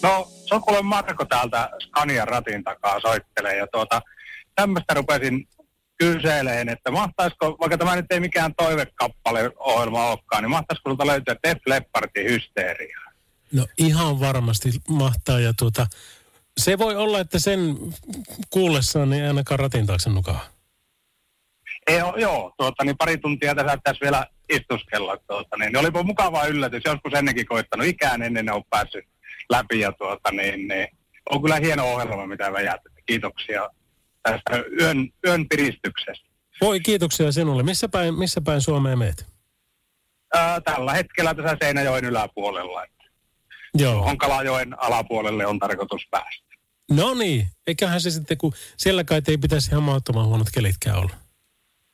[0.03, 4.01] No, se on kuule Marko täältä Scanian ratin takaa soittelee ja tuota,
[4.55, 5.47] tämmöistä rupesin
[5.99, 11.35] kyseleen, että mahtaisiko, vaikka tämä nyt ei mikään toivekappale ohjelma olekaan, niin mahtaisiko sulta löytyä
[11.47, 12.99] Def Leppardin hysteeria?
[13.53, 15.87] No ihan varmasti mahtaa ja tuota,
[16.57, 17.77] se voi olla, että sen
[18.49, 20.45] kuullessaan niin ei ainakaan ratin taakse nukaa.
[21.87, 25.17] Ei, oo- joo, tuota, niin pari tuntia tässä tässä vielä istuskella.
[25.27, 27.87] Tuota, niin, niin olipa mukava yllätys, joskus ennenkin koittanut.
[27.87, 29.05] Ikään ennen ne on päässyt
[29.49, 30.87] läpi ja tuota, niin, niin,
[31.29, 32.81] on kyllä hieno ohjelma, mitä väjät.
[33.05, 33.69] Kiitoksia
[34.31, 36.29] tästä yön, yön piristyksestä.
[36.61, 37.63] Voi kiitoksia sinulle.
[37.63, 39.25] Missä päin, missä päin Suomea meet?
[40.33, 42.85] Ää, tällä hetkellä tässä Seinäjoen yläpuolella.
[43.77, 44.03] Joo.
[44.03, 46.49] Honkalajoen alapuolelle on tarkoitus päästä.
[46.91, 51.13] No niin, eiköhän se sitten, kun siellä kai ei pitäisi ihan mahdottoman huonot kelitkään olla.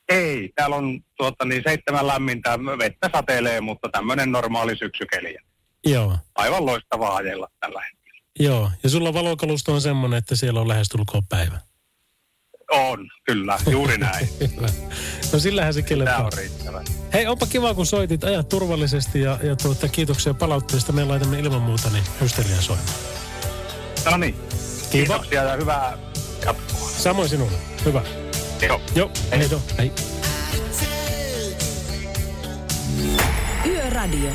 [0.09, 5.35] Ei, täällä on tuota, niin seitsemän lämmintä, vettä sateilee, mutta tämmöinen normaali syksykeli.
[5.85, 8.19] Joo, Aivan loistavaa ajella tällä hetkellä.
[8.39, 8.71] joo.
[8.83, 11.59] Ja sulla valokalusto on semmoinen, että siellä on lähestulkoon päivä.
[12.71, 14.29] On, kyllä, juuri näin.
[15.33, 16.25] No sillähän se Tämä kelletään.
[16.25, 16.81] on riittävä.
[17.13, 18.23] Hei, onpa kiva, kun soitit.
[18.23, 20.91] Aja turvallisesti ja, ja tuota, kiitoksia palautteesta.
[20.93, 22.89] Me laitamme ilman muuta niin hysteriaa soimaan.
[24.11, 24.89] No niin, Kiva.
[24.91, 25.97] kiitoksia ja hyvää
[26.45, 26.89] jatkoa.
[26.97, 27.57] Samoin sinulle.
[27.85, 28.01] Hyvä.
[28.67, 28.81] Joo.
[28.95, 29.39] Joo, hei.
[29.39, 29.49] Hei.
[29.77, 29.91] Hei.
[33.65, 33.71] hei.
[33.73, 34.31] Yöradio.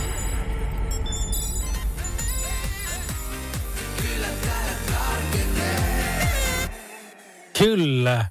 [7.61, 8.31] Kyllä.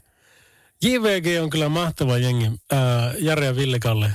[0.84, 2.52] JVG on kyllä mahtava jengi.
[2.72, 4.12] Ää, Jare ja Villekalle,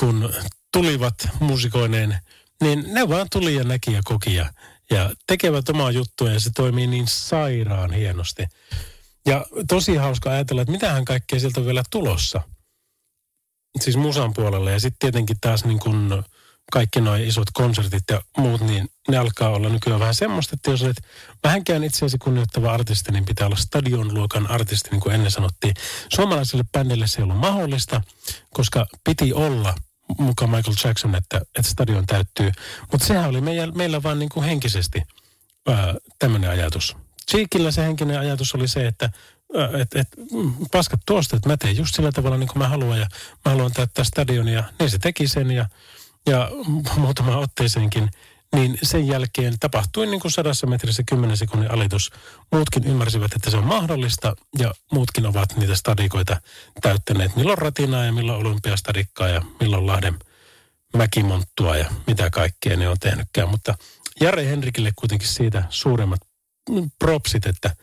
[0.00, 0.34] kun
[0.72, 2.18] tulivat musikoineen,
[2.62, 4.52] niin ne vaan tuli ja näki ja koki ja,
[4.90, 8.46] ja tekevät omaa juttua ja se toimii niin sairaan hienosti.
[9.26, 12.40] Ja tosi hauska ajatella, että mitähän kaikkea sieltä on vielä tulossa.
[13.80, 16.08] Siis musan puolella ja sitten tietenkin taas niin kuin
[16.72, 20.82] kaikki nuo isot konsertit ja muut, niin ne alkaa olla nykyään vähän semmoista, että jos
[20.82, 21.02] olet
[21.44, 25.74] vähänkään itseäsi kunnioittava artisti, niin pitää olla stadionluokan artisti, niin kuin ennen sanottiin.
[26.14, 28.02] Suomalaiselle bändille se ei ollut mahdollista,
[28.54, 29.74] koska piti olla
[30.18, 32.52] mukaan Michael Jackson, että, että stadion täyttyy.
[32.92, 35.02] Mutta sehän oli meillä, meillä vaan niin kuin henkisesti
[36.18, 36.96] tämmöinen ajatus.
[37.30, 39.10] Cheekillä se henkinen ajatus oli se, että
[39.80, 42.98] et, et, mm, paskat tuosta, että mä teen just sillä tavalla niin kuin mä haluan
[42.98, 43.06] ja
[43.44, 44.64] mä haluan täyttää stadionia.
[44.78, 45.68] Niin se teki sen ja,
[46.26, 46.50] ja
[46.96, 48.10] muutama otteeseenkin.
[48.54, 52.10] Niin sen jälkeen tapahtui niin kuin sadassa metrissä 10 sekunnin alitus.
[52.52, 56.40] Muutkin ymmärsivät, että se on mahdollista ja muutkin ovat niitä stadikoita
[56.80, 57.36] täyttäneet.
[57.36, 60.18] Milloin ratinaa ja milloin olympiastadikkaa ja milloin Lahden
[60.96, 63.48] mäkimonttua ja mitä kaikkea ne on tehnytkään.
[63.48, 63.74] Mutta
[64.20, 66.20] Jare Henrikille kuitenkin siitä suuremmat
[66.98, 67.76] propsit, että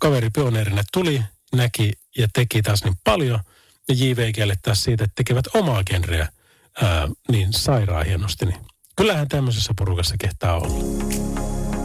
[0.00, 1.22] kaveri pioneerina tuli,
[1.54, 3.40] näki ja teki taas niin paljon.
[3.88, 6.28] Ja JVGlle taas siitä, että tekevät omaa genreä
[6.82, 8.46] ää, niin sairaan hienosti.
[8.46, 8.60] Niin
[8.96, 10.84] kyllähän tämmöisessä porukassa kehtaa olla.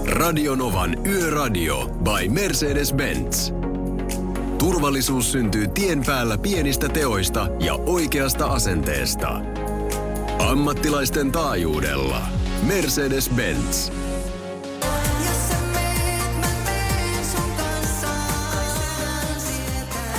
[0.05, 3.53] Radionovan Yöradio by Mercedes-Benz.
[4.57, 9.41] Turvallisuus syntyy tien päällä pienistä teoista ja oikeasta asenteesta.
[10.39, 12.27] Ammattilaisten taajuudella.
[12.63, 13.91] Mercedes-Benz.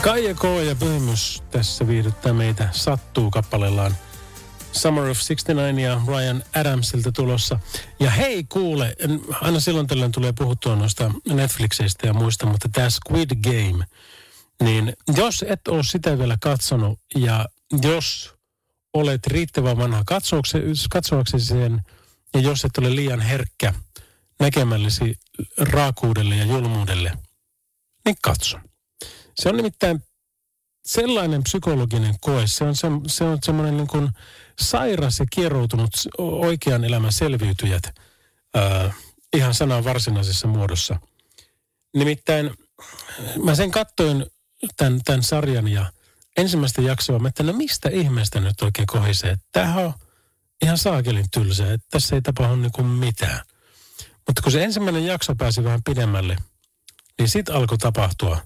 [0.03, 0.43] Kaija K.
[0.67, 3.93] ja Pyhimys tässä viihdyttää meitä sattuu kappaleellaan.
[4.79, 7.59] Summer of 69 ja Ryan Adamsilta tulossa.
[8.01, 8.97] Ja hei kuule,
[9.41, 13.85] aina silloin tällöin tulee puhuttua noista Netflixeistä ja muista, mutta tämä Squid Game,
[14.63, 17.47] niin jos et ole sitä vielä katsonut ja
[17.83, 18.35] jos
[18.95, 20.03] olet riittävän vanha
[20.91, 21.81] katsoaksesi sen
[22.35, 23.75] ja jos et ole liian herkkä
[24.41, 25.19] näkemällesi
[25.59, 27.13] raakuudelle ja julmuudelle,
[28.05, 28.59] niin katso.
[29.35, 30.03] Se on nimittäin
[30.89, 34.09] sellainen psykologinen koe, se on, se, se on semmoinen niin kuin
[34.61, 37.83] sairas ja kieroutunut oikean elämän selviytyjät
[38.55, 38.93] ää,
[39.37, 41.01] ihan sanan varsinaisessa muodossa.
[41.97, 42.51] Nimittäin
[43.45, 44.27] mä sen kattoin
[44.77, 45.93] tämän, tämän sarjan ja
[46.37, 49.37] ensimmäistä jaksoa, mä että no mistä ihmeestä nyt oikein kohisee.
[49.53, 49.95] Tämähän on
[50.63, 53.41] ihan saakelin tylsä, että tässä ei tapahdu niin kuin mitään.
[54.27, 56.37] Mutta kun se ensimmäinen jakso pääsi vähän pidemmälle,
[57.19, 58.43] niin sitten alkoi tapahtua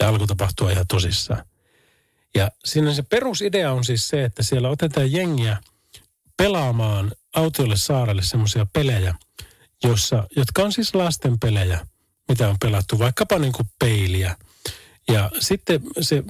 [0.00, 1.49] ja alkoi tapahtua ihan tosissaan.
[2.34, 5.56] Ja siinä se perusidea on siis se, että siellä otetaan jengiä
[6.36, 9.14] pelaamaan autiolle saarelle semmoisia pelejä,
[9.84, 11.86] jossa, jotka on siis lasten pelejä,
[12.28, 14.36] mitä on pelattu, vaikkapa niin kuin peiliä.
[15.08, 16.24] Ja sitten se,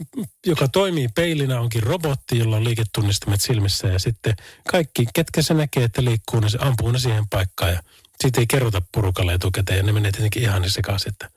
[0.47, 3.89] joka toimii peilinä, onkin robotti, jolla on liiketunnistamet silmissä.
[3.89, 4.37] Ja sitten
[4.71, 7.73] kaikki, ketkä se näkee, että liikkuu, niin se ampuu ne siihen paikkaan.
[7.73, 7.83] Ja
[8.21, 9.77] siitä ei kerrota porukalle etukäteen.
[9.77, 11.31] Ja ne menee tietenkin ihan sekaisin, että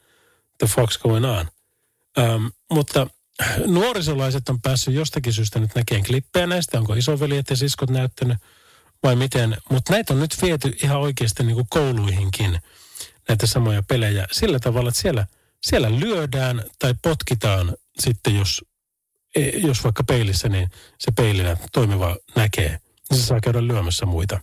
[0.57, 1.47] the fuck's going on.
[2.17, 3.07] Ähm, mutta
[3.65, 6.79] nuorisolaiset on päässyt jostakin syystä nyt näkemään klippejä näistä.
[6.79, 8.37] Onko isoveljet ja siskot näyttänyt
[9.03, 9.57] vai miten.
[9.69, 12.59] Mutta näitä on nyt viety ihan oikeasti niin kuin kouluihinkin
[13.29, 15.27] näitä samoja pelejä sillä tavalla, että siellä,
[15.63, 18.65] siellä lyödään tai potkitaan sitten, jos,
[19.35, 20.69] e, jos vaikka peilissä, niin
[20.99, 22.79] se peilinä toimiva näkee.
[23.09, 24.39] Niin se saa käydä lyömässä muita.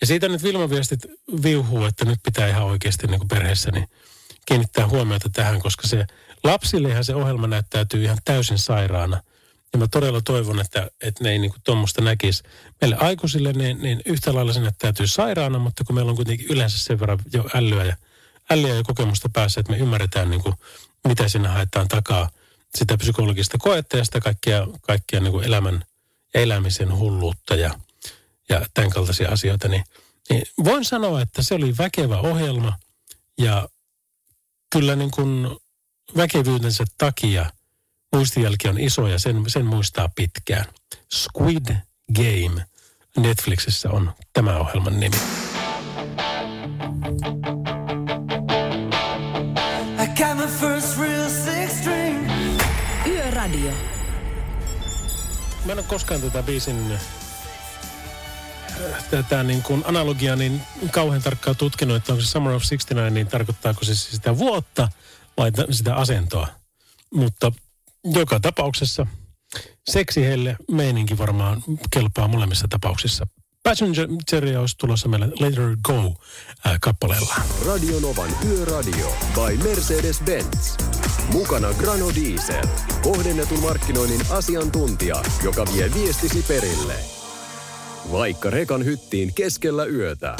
[0.00, 1.06] Ja siitä nyt Vilma-viestit
[1.42, 3.88] viuhuu, että nyt pitää ihan oikeasti niin kuin perheessä niin
[4.46, 6.06] kiinnittää huomiota tähän, koska se
[6.44, 9.22] lapsillehan se ohjelma näyttäytyy ihan täysin sairaana.
[9.72, 12.42] Ja mä todella toivon, että, että ne ei niin tuommoista näkisi.
[12.80, 16.78] Meille aikuisille niin, niin yhtä lailla se näyttäytyy sairaana, mutta kun meillä on kuitenkin yleensä
[16.78, 17.96] sen verran jo älyä ja,
[18.50, 20.54] älyä ja kokemusta päässä, että me ymmärretään niin kuin,
[21.08, 22.30] mitä siinä haetaan takaa
[22.74, 25.84] sitä psykologista koetta ja sitä kaikkia, kaikkia niin elämän
[26.34, 27.70] elämisen hulluutta ja,
[28.48, 29.84] ja tämän kaltaisia asioita, niin,
[30.30, 32.78] niin voin sanoa, että se oli väkevä ohjelma
[33.38, 33.68] ja
[34.72, 35.56] kyllä niin kuin
[36.16, 37.52] väkevyytensä takia
[38.12, 40.64] muistijälki on iso ja sen, sen muistaa pitkään.
[41.14, 41.76] Squid
[42.16, 42.66] Game
[43.16, 45.16] Netflixissä on tämä ohjelman nimi.
[53.06, 53.72] Yöradio.
[55.64, 56.98] Mä en ole koskaan tätä biisin
[59.10, 63.26] tätä niin kuin analogiaa niin kauhean tarkkaan tutkinut, että onko se Summer of 69, niin
[63.26, 64.88] tarkoittaako se sitä vuotta
[65.38, 66.48] vai sitä asentoa.
[67.14, 67.52] Mutta
[68.04, 69.06] joka tapauksessa
[69.90, 73.26] seksihelle meininki varmaan kelpaa molemmissa tapauksissa.
[73.62, 74.08] Passenger
[74.60, 76.14] olisi tulossa meille Later Go
[76.66, 77.34] äh, kappaleella.
[77.66, 80.84] Radio Novan Yöradio by Mercedes-Benz.
[81.32, 82.64] Mukana Grano Diesel.
[83.02, 86.94] Kohdennetun markkinoinnin asiantuntija, joka vie viestisi perille.
[88.12, 90.36] Vaikka rekan hyttiin keskellä yötä.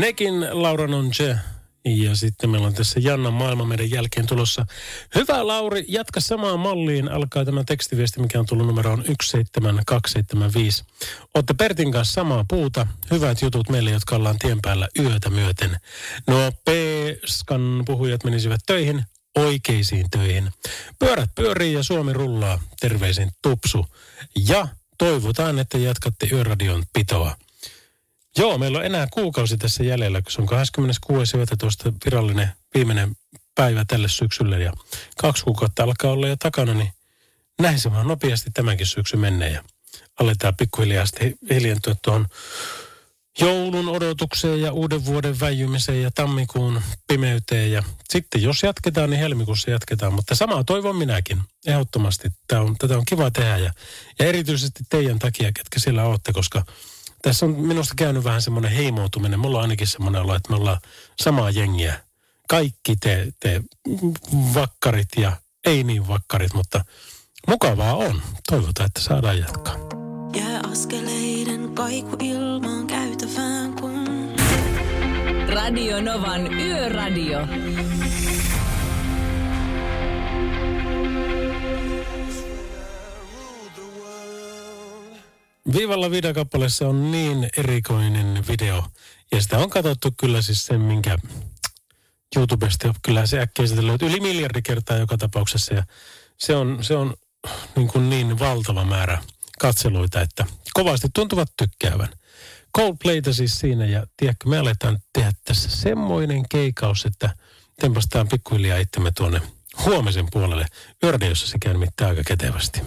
[0.00, 1.36] Nekin Laura Nonche
[1.84, 4.66] ja sitten meillä on tässä Janna Maailma meidän jälkeen tulossa.
[5.14, 7.12] Hyvä Lauri, jatka samaan malliin.
[7.12, 10.84] Alkaa tämä tekstiviesti, mikä on tullut numeroon 17275.
[11.34, 12.86] Olette Pertin kanssa samaa puuta.
[13.10, 15.76] Hyvät jutut meille, jotka ollaan tien päällä yötä myöten.
[16.26, 19.04] No P-skan puhujat menisivät töihin,
[19.36, 20.50] oikeisiin töihin.
[20.98, 22.60] Pyörät pyörii ja Suomi rullaa.
[22.80, 23.86] Terveisin Tupsu.
[24.48, 27.36] Ja toivotaan, että jatkatte Yöradion pitoa.
[28.38, 30.48] Joo, meillä on enää kuukausi tässä jäljellä, kun se on
[31.88, 31.92] 26.11.
[32.04, 33.16] virallinen viimeinen
[33.54, 34.72] päivä tälle syksylle ja
[35.18, 36.92] kaksi kuukautta alkaa olla jo takana, niin
[37.60, 39.62] näin se vaan nopeasti tämänkin syksy menee ja
[40.20, 42.26] aletaan pikkuhiljaa sitten hiljentyä tuohon
[43.40, 47.72] joulun odotukseen ja uuden vuoden väijymiseen ja tammikuun pimeyteen.
[47.72, 50.14] Ja sitten jos jatketaan, niin helmikuussa jatketaan.
[50.14, 52.28] Mutta samaa toivon minäkin, ehdottomasti.
[52.48, 53.72] Tämä on, tätä on kiva tehdä ja,
[54.18, 56.64] ja erityisesti teidän takia, ketkä siellä olette, koska–
[57.22, 59.40] tässä on minusta käynyt vähän semmoinen heimoutuminen.
[59.40, 60.78] Mulla on ainakin semmoinen olo, että me ollaan
[61.22, 62.00] samaa jengiä.
[62.48, 63.62] Kaikki te, te
[64.54, 65.32] vakkarit ja
[65.66, 66.84] ei niin vakkarit, mutta
[67.48, 68.22] mukavaa on.
[68.50, 69.76] Toivotaan, että saadaan jatkaa.
[70.36, 74.32] Jää askeleiden kaiku ilmaan käytävään kun...
[75.48, 77.38] Radio Novan Yöradio.
[85.72, 88.84] Viivalla videokappaleessa on niin erikoinen video.
[89.32, 91.18] Ja sitä on katsottu kyllä siis sen, minkä
[92.36, 95.74] YouTubesta kyllä se äkkiä sitä löytyy yli miljardi kertaa joka tapauksessa.
[95.74, 95.82] Ja
[96.38, 97.14] se on, se on
[97.76, 99.22] niin, kuin niin valtava määrä
[99.58, 102.08] katseluita, että kovasti tuntuvat tykkäävän.
[102.76, 107.30] Coldplayta siis siinä ja tiedätkö, me aletaan tehdä tässä semmoinen keikaus, että
[107.80, 109.42] tempastaan pikkuhiljaa itsemme tuonne
[109.84, 110.66] huomisen puolelle.
[111.04, 112.80] Yöradiossa se käy nimittäin aika ketevästi.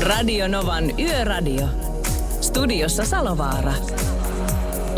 [0.00, 1.68] Radio Novan Yöradio.
[2.40, 3.74] Studiossa Salovaara.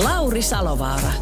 [0.04, 1.12] Lauri Salovaara.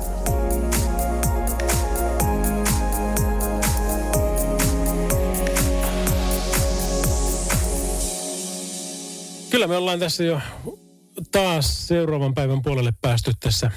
[9.50, 10.40] Kyllä me ollaan tässä jo
[11.32, 13.70] taas seuraavan päivän puolelle päästy tässä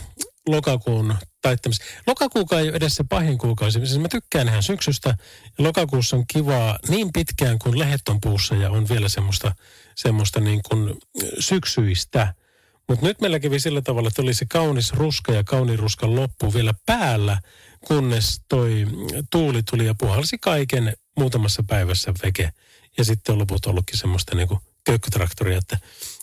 [0.47, 1.91] lokakuun taittamisessa.
[2.07, 3.85] Lokakuukaan ei ole edes se pahin kuukausi.
[3.85, 5.17] Siis mä tykkään ihan syksystä.
[5.57, 9.55] Lokakuussa on kivaa niin pitkään kuin lehet on puussa ja on vielä semmoista,
[9.95, 10.99] semmoista niin kuin
[11.39, 12.33] syksyistä.
[12.87, 16.53] Mutta nyt meillä kävi sillä tavalla, että oli se kaunis ruska ja kauniin ruskan loppu
[16.53, 17.39] vielä päällä,
[17.87, 18.87] kunnes toi
[19.31, 22.51] tuuli tuli ja puhalsi kaiken muutamassa päivässä veke.
[22.97, 25.77] Ja sitten on loput ollutkin semmoista niin kuin köykkytraktoria, että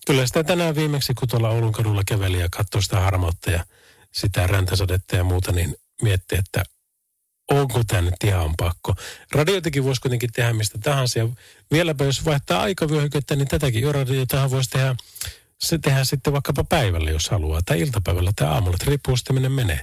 [0.06, 3.64] kyllä sitä tänään viimeksi, kun tuolla Oulun kadulla käveli ja katsoi sitä harmautta ja
[4.12, 6.64] sitä räntäsadetta ja muuta, niin mietti, että
[7.50, 8.94] onko tämä nyt ihan pakko.
[9.32, 11.28] Radiotakin voisi kuitenkin tehdä mistä tahansa ja
[11.72, 14.96] vieläpä jos vaihtaa aikavyöhykettä, niin tätäkin jo radiotahan voisi tehdä,
[15.58, 19.48] se tehdä sitten vaikkapa päivällä, jos haluaa, tai iltapäivällä tai aamulla, että riippuu sitten minne
[19.48, 19.80] menee.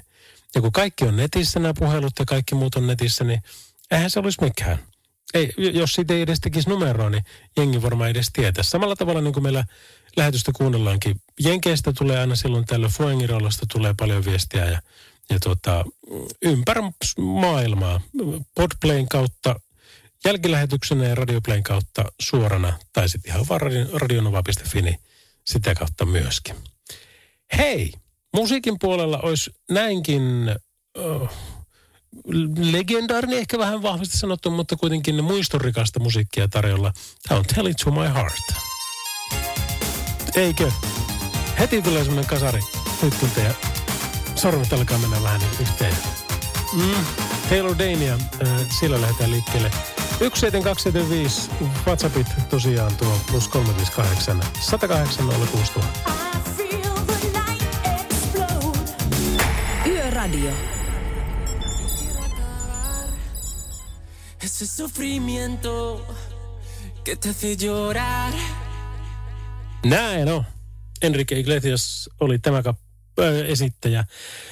[0.56, 3.44] Ja kun kaikki on netissä nämä puhelut ja kaikki muut on netissä, niin
[3.92, 4.80] eihän se olisi mikään.
[5.34, 7.24] Ei, jos siitä ei edes tekisi numeroa, niin
[7.58, 8.64] jengi varmaan edes tietää.
[8.64, 9.66] Samalla tavalla niin kuin meillä
[10.18, 11.22] lähetystä kuunnellaankin.
[11.40, 14.82] Jenkeistä tulee aina silloin tällöin, Fuengirolosta tulee paljon viestiä ja,
[15.30, 15.86] ja tuota,
[16.42, 16.82] ympäri
[17.18, 18.02] maailmaa.
[18.56, 19.56] Podplayn kautta,
[20.26, 25.00] jälkilähetyksenä ja Radioplayn kautta suorana, tai sitten ihan vaan radio, radionova.fi, niin
[25.46, 26.56] sitä kautta myöskin.
[27.58, 27.94] Hei,
[28.34, 30.56] musiikin puolella olisi näinkin...
[30.98, 31.30] Oh,
[32.58, 36.94] legendaarinen ehkä vähän vahvasti sanottu, mutta kuitenkin muistorikasta musiikkia tarjolla.
[37.28, 38.75] Tämä on Tell It To My Heart.
[40.36, 40.72] Eikö?
[41.60, 42.60] Heti tulee semmoinen kasari.
[43.02, 43.56] Nyt kun teidän
[44.36, 45.98] sormet alkaa mennä vähän niin yhteen.
[46.74, 47.06] Mm.
[47.50, 49.72] Taylor Dania, äh, sillä lähdetään liikkeelle.
[50.20, 51.52] 17275
[51.86, 56.00] WhatsAppit tosiaan tuo plus 358 108 06000.
[59.86, 60.52] Yöradio.
[64.44, 66.06] Ese sufrimiento
[67.04, 68.65] que te hace llorar.
[69.86, 70.44] Näin on.
[71.02, 72.74] Enrique Iglesias oli tämä äh,
[73.46, 74.06] esittäjä.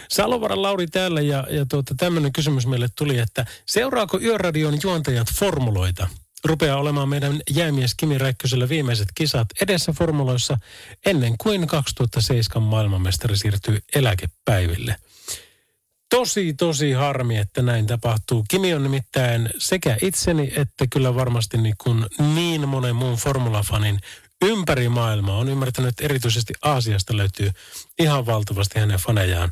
[0.10, 6.08] Salovaran Lauri täällä ja, ja tuota, tämmöinen kysymys meille tuli, että seuraako Yöradion juontajat formuloita?
[6.46, 10.58] Rupeaa olemaan meidän jäämies Kimi Räikkösellä viimeiset kisat edessä formuloissa
[11.06, 14.96] ennen kuin 2007 maailmanmestari siirtyy eläkepäiville.
[16.10, 18.46] Tosi, tosi harmi, että näin tapahtuu.
[18.50, 22.06] Kimi on nimittäin sekä itseni että kyllä varmasti niin, kuin
[22.36, 24.00] niin monen muun formulafanin
[24.44, 25.38] ympäri maailmaa.
[25.38, 27.52] On ymmärtänyt, että erityisesti Aasiasta löytyy
[28.00, 29.52] ihan valtavasti hänen fanejaan,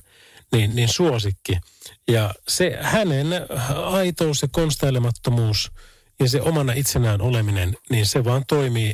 [0.51, 1.57] niin, niin suosikki.
[2.07, 3.27] Ja se hänen
[3.85, 5.71] aitous ja konstailemattomuus
[6.19, 8.93] ja se omana itsenään oleminen, niin se vaan toimii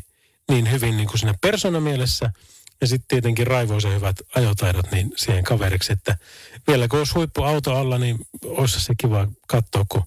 [0.51, 2.31] niin hyvin niin kuin siinä personamielessä
[2.81, 6.17] ja sitten tietenkin raivoisen hyvät ajotaidot niin siihen kaveriksi, että
[6.67, 10.03] vielä kun olisi huippuauto alla, niin olisi se kiva katsoa, kun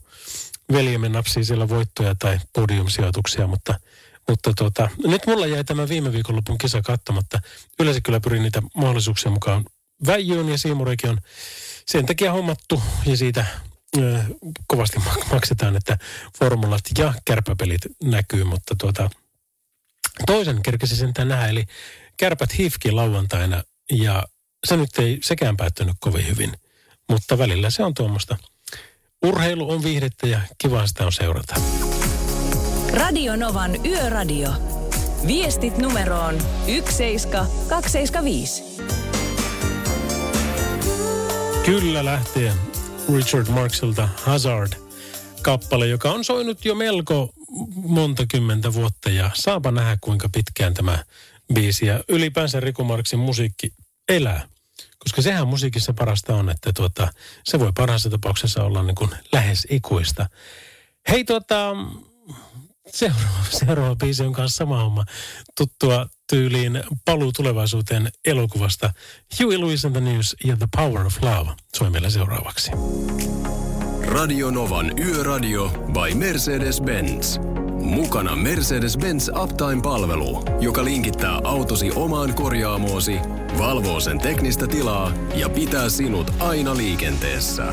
[0.72, 3.80] veljemme napsii siellä voittoja tai podiumsijoituksia, mutta
[4.30, 7.40] mutta tota, nyt mulla jäi tämä viime viikonlopun kisa katsomatta.
[7.80, 9.64] Yleensä kyllä pyrin niitä mahdollisuuksia mukaan
[10.06, 11.18] väijyyn ja Siimurikin on
[11.86, 13.46] sen takia hommattu ja siitä
[13.98, 14.22] ö,
[14.66, 14.98] kovasti
[15.32, 15.98] maksetaan, että
[16.38, 19.10] formulat ja kärpäpelit näkyy, mutta tuota,
[20.26, 21.64] toisen kerkesi sentään nähdä, eli
[22.16, 23.62] kärpät hifki lauantaina
[23.92, 24.24] ja
[24.66, 26.52] se nyt ei sekään päättynyt kovin hyvin,
[27.08, 28.36] mutta välillä se on tuommoista.
[29.24, 31.54] Urheilu on viihdettä ja kiva sitä on seurata.
[32.92, 34.48] Radio Novan Yöradio.
[35.26, 38.62] Viestit numeroon 17275.
[41.64, 42.52] Kyllä lähtee
[43.14, 44.72] Richard Marksilta Hazard
[45.42, 47.32] kappale, joka on soinut jo melko
[47.74, 51.04] monta kymmentä vuotta ja saapa nähdä kuinka pitkään tämä
[51.54, 53.72] biisi ja ylipäänsä Riku Marksin musiikki
[54.08, 54.48] elää.
[54.98, 57.08] Koska sehän musiikissa parasta on, että tuota,
[57.44, 60.26] se voi parhaassa tapauksessa olla niin kuin lähes ikuista.
[61.08, 61.76] Hei tuota,
[62.86, 65.04] seuraava, seuraava biisi on kanssa sama homma.
[65.56, 68.92] Tuttua tyyliin paluu tulevaisuuteen elokuvasta.
[69.40, 72.70] Huey Lewis and the News ja The Power of Love soi meillä seuraavaksi.
[74.06, 77.40] Radio Novan Yöradio by Mercedes-Benz.
[77.80, 83.18] Mukana Mercedes-Benz Uptime-palvelu, joka linkittää autosi omaan korjaamoosi,
[83.58, 87.72] valvoo sen teknistä tilaa ja pitää sinut aina liikenteessä.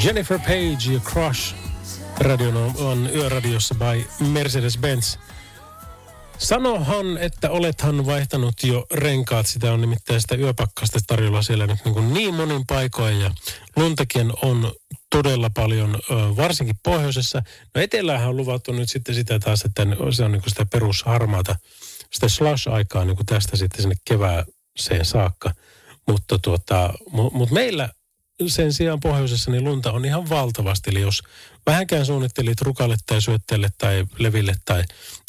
[0.00, 1.54] Jennifer Page ja Crush.
[2.18, 5.18] Radio on yöradiossa by Mercedes-Benz.
[6.38, 9.46] Sanohan, että olethan vaihtanut jo renkaat.
[9.46, 13.20] Sitä on nimittäin sitä yöpakkasta tarjolla siellä nyt niin, kuin niin monin paikoin.
[13.20, 13.30] Ja
[13.76, 14.72] luntakin on
[15.10, 15.98] todella paljon,
[16.36, 17.42] varsinkin pohjoisessa.
[17.74, 21.56] No etelähän on luvattu nyt sitten sitä taas, että se on niin kuin sitä perusharmaata,
[22.12, 25.54] sitä slush-aikaa niin kuin tästä sitten sinne kevääseen saakka.
[26.08, 27.88] Mutta tuota, mu, mut meillä
[28.46, 30.90] sen sijaan pohjoisessa niin lunta on ihan valtavasti.
[30.90, 31.22] Eli jos
[31.66, 34.84] vähänkään suunnittelit rukalle tai syötteelle tai leville tai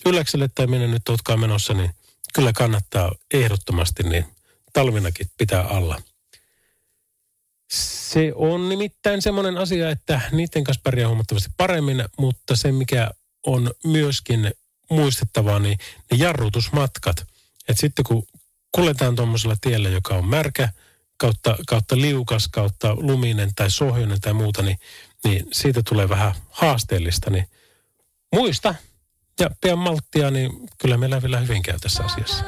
[0.05, 1.91] ylläkselle tai minne nyt ootkaan menossa, niin
[2.33, 4.25] kyllä kannattaa ehdottomasti niin
[4.73, 6.01] talvinakin pitää alla.
[7.73, 13.11] Se on nimittäin semmoinen asia, että niiden kanssa pärjää huomattavasti paremmin, mutta se mikä
[13.45, 14.51] on myöskin
[14.89, 15.77] muistettavaa, niin
[16.11, 17.25] ne jarrutusmatkat.
[17.69, 18.27] Että sitten kun
[18.71, 20.69] kuljetaan tuommoisella tiellä, joka on märkä,
[21.17, 24.77] kautta, kautta liukas, kautta luminen tai sohjoinen tai muuta, niin,
[25.23, 27.29] niin siitä tulee vähän haasteellista.
[27.29, 27.45] Niin
[28.35, 28.75] muista
[29.39, 32.45] ja pian malttia, niin kyllä meillä vielä hyvin käy tässä asiassa.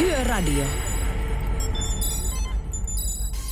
[0.00, 0.89] Yöradio.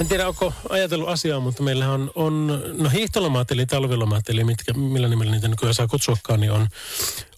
[0.01, 4.73] En tiedä, onko ajatellut asiaa, mutta meillä on, on no hiihtolomat eli talvilomat, eli mitkä,
[4.73, 6.69] millä nimellä niitä nykyään saa kutsuakaan, niin on,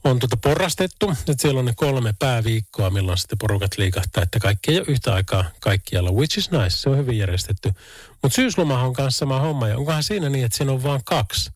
[0.04, 1.10] on tuota porrastettu.
[1.10, 5.14] Että siellä on ne kolme pääviikkoa, milloin sitten porukat liikahtaa, että kaikki ei ole yhtä
[5.14, 7.72] aikaa kaikkialla, which is nice, se on hyvin järjestetty.
[8.22, 11.50] Mutta syyslomahan on kanssa sama homma, ja onkohan siinä niin, että siinä on vain kaksi.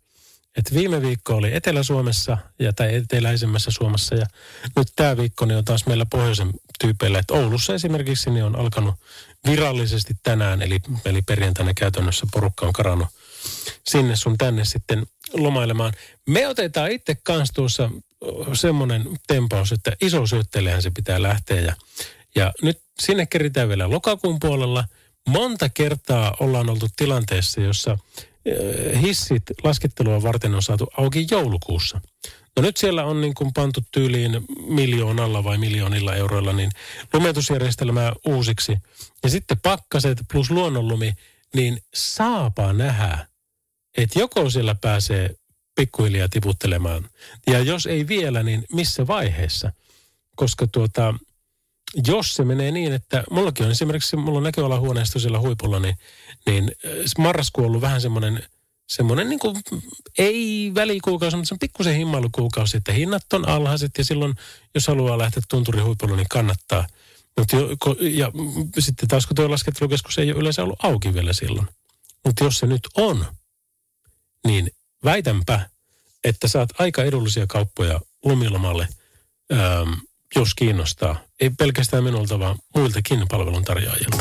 [0.56, 4.26] Et viime viikko oli Etelä-Suomessa ja tai eteläisemmässä Suomessa ja
[4.76, 6.50] nyt tämä viikko niin on taas meillä pohjoisen
[6.80, 7.18] tyypeillä.
[7.18, 8.94] Et Oulussa esimerkiksi niin on alkanut
[9.46, 13.08] virallisesti tänään, eli, eli perjantaina käytännössä porukka on karannut
[13.86, 15.92] sinne sun tänne sitten lomailemaan.
[16.28, 17.90] Me otetaan itse kanssa tuossa
[18.52, 21.76] semmoinen tempaus, että iso syöttelijähän se pitää lähteä ja,
[22.34, 24.84] ja nyt sinne keritään vielä lokakuun puolella.
[25.28, 27.98] Monta kertaa ollaan oltu tilanteessa, jossa
[29.02, 32.00] hissit laskettelua varten on saatu auki joulukuussa.
[32.56, 36.70] No nyt siellä on niin kuin pantu tyyliin miljoonalla vai miljoonilla euroilla niin
[37.12, 38.78] lumetusjärjestelmää uusiksi.
[39.22, 41.12] Ja sitten pakkaset plus luonnonlumi,
[41.54, 43.26] niin saapa nähdä,
[43.96, 45.34] että joko siellä pääsee
[45.74, 47.08] pikkuhiljaa tiputtelemaan.
[47.46, 49.72] Ja jos ei vielä, niin missä vaiheessa?
[50.36, 51.14] Koska tuota,
[52.06, 55.96] jos se menee niin, että mullakin on esimerkiksi, mulla on näköalahuoneisto siellä huipulla, niin,
[56.46, 56.72] niin
[57.18, 58.42] marraskuu on ollut vähän semmoinen–
[58.86, 59.56] semmoinen niin kuin,
[60.18, 64.34] ei välikuukausi, mutta se on pikkusen himmailukuukausi, että hinnat on alhaiset ja silloin,
[64.74, 66.86] jos haluaa lähteä tunturihuipulle, niin kannattaa.
[67.38, 67.68] Mut jo,
[68.00, 68.32] ja
[68.78, 71.68] sitten taas kun tuo laskettelukeskus ei ole yleensä ollut auki vielä silloin.
[72.24, 73.26] Mutta jos se nyt on,
[74.46, 74.70] niin
[75.04, 75.70] väitänpä,
[76.24, 78.88] että saat aika edullisia kauppoja lumilomalle,
[79.52, 79.92] ähm,
[80.36, 81.20] jos kiinnostaa.
[81.40, 84.18] Ei pelkästään minulta, vaan muiltakin palveluntarjoajilta.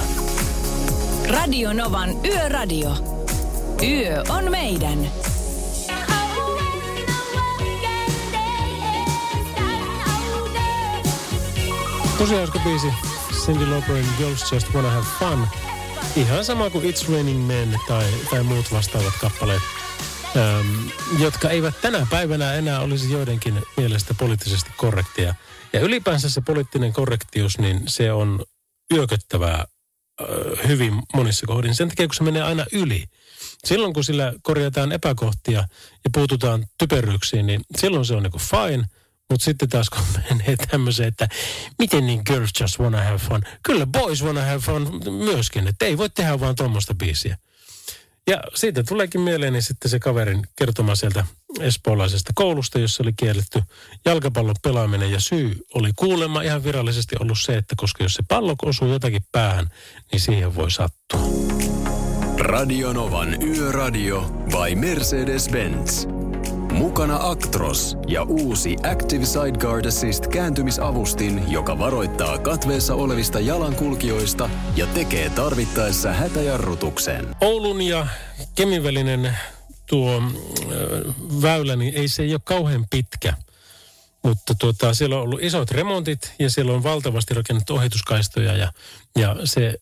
[1.27, 3.22] Radio Novan Yöradio.
[3.81, 5.11] Yö on meidän.
[12.17, 12.87] Tosi hauska biisi.
[13.45, 15.47] Cindy Lauperin Girls Just Wanna Have Fun.
[16.15, 19.61] Ihan sama kuin It's Raining Men tai, tai muut vastaavat kappaleet,
[20.37, 20.87] ähm,
[21.19, 25.35] jotka eivät tänä päivänä enää olisi joidenkin mielestä poliittisesti korrektia.
[25.73, 28.43] Ja ylipäänsä se poliittinen korrektius, niin se on
[28.93, 29.65] yököttävää
[30.21, 31.75] äh, hyvin monissa kohdin.
[31.75, 33.03] Sen takia, kun se menee aina yli.
[33.65, 35.59] Silloin kun sillä korjataan epäkohtia
[36.03, 38.83] ja puututaan typeryyksiin, niin silloin se on niinku fine.
[39.29, 41.27] Mutta sitten taas kun menee tämmöiseen, että
[41.79, 43.41] miten niin girls just wanna have fun.
[43.63, 47.37] Kyllä boys wanna have fun myöskin, että ei voi tehdä vaan tuommoista biisiä.
[48.27, 51.25] Ja siitä tuleekin mieleeni sitten se kaverin kertoma sieltä
[51.59, 53.63] espoolaisesta koulusta, jossa oli kielletty
[54.05, 55.11] jalkapallon pelaaminen.
[55.11, 59.25] Ja syy oli kuulemma ihan virallisesti ollut se, että koska jos se pallo osuu jotakin
[59.31, 59.69] päähän,
[60.11, 61.62] niin siihen voi sattua.
[62.43, 66.07] Radionovan Yöradio by Mercedes-Benz.
[66.71, 75.29] Mukana Actros ja uusi Active Sideguard Assist kääntymisavustin, joka varoittaa katveessa olevista jalankulkijoista ja tekee
[75.29, 77.27] tarvittaessa hätäjarrutuksen.
[77.41, 78.07] Oulun ja
[78.55, 79.37] Kemin välinen
[79.89, 83.33] tuo äh, väylä, niin ei se ei ole kauhean pitkä.
[84.23, 88.73] Mutta tuota, siellä on ollut isot remontit ja siellä on valtavasti rakennettu ohituskaistoja ja,
[89.15, 89.77] ja se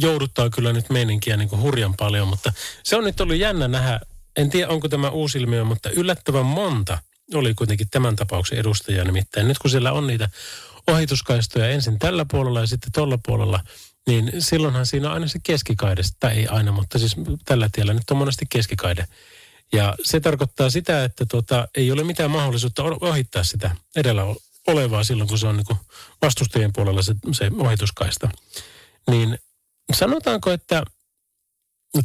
[0.00, 2.52] jouduttaa kyllä nyt meininkiä niin kuin hurjan paljon, mutta
[2.84, 4.00] se on nyt ollut jännä nähdä.
[4.36, 6.98] En tiedä, onko tämä uusi ilmiö, mutta yllättävän monta
[7.34, 9.04] oli kuitenkin tämän tapauksen edustajia.
[9.04, 10.28] Nimittäin nyt kun siellä on niitä
[10.86, 13.60] ohituskaistoja ensin tällä puolella ja sitten tuolla puolella,
[14.06, 18.10] niin silloinhan siinä on aina se keskikaide, tai ei aina, mutta siis tällä tiellä nyt
[18.10, 19.08] on monesti keskikaide.
[19.72, 24.22] Ja se tarkoittaa sitä, että tuota, ei ole mitään mahdollisuutta ohittaa sitä edellä
[24.66, 25.78] olevaa silloin, kun se on niin
[26.22, 28.28] vastustajien puolella se, se ohituskaista.
[29.10, 29.38] Niin
[29.94, 30.82] sanotaanko, että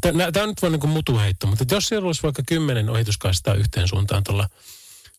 [0.02, 3.88] Tämä on nyt vaan niin kuin mutuheitto, mutta jos siellä olisi vaikka kymmenen ohituskaistaa yhteen
[3.88, 4.50] suuntaan tuolla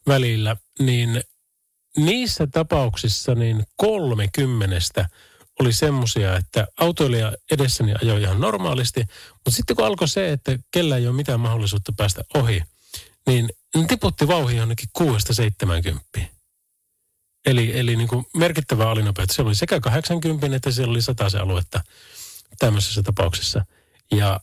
[0.06, 1.22] välillä, niin
[1.96, 5.08] niissä tapauksissa niin kolme kymmenestä
[5.60, 9.00] oli semmosia, että autoilija edessäni ajoi ihan normaalisti,
[9.34, 12.62] mutta sitten kun alkoi se, että kellä ei ole mitään mahdollisuutta päästä ohi,
[13.26, 14.88] niin ne tiputti vauhin jonnekin
[16.18, 16.20] 6-70.
[17.46, 19.28] Eli, eli niin kuin merkittävä alinopeus.
[19.30, 21.84] Se oli sekä 80 että siellä oli 100 se aluetta
[22.58, 23.64] tämmöisessä tapauksessa.
[24.12, 24.40] Ja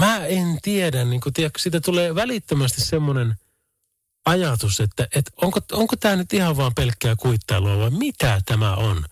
[0.00, 3.34] mä en tiedä, niin kuin, tiedä, siitä tulee välittömästi semmoinen
[4.26, 9.04] ajatus, että, että onko, onko tämä nyt ihan vaan pelkkää kuittailua vai mitä tämä on.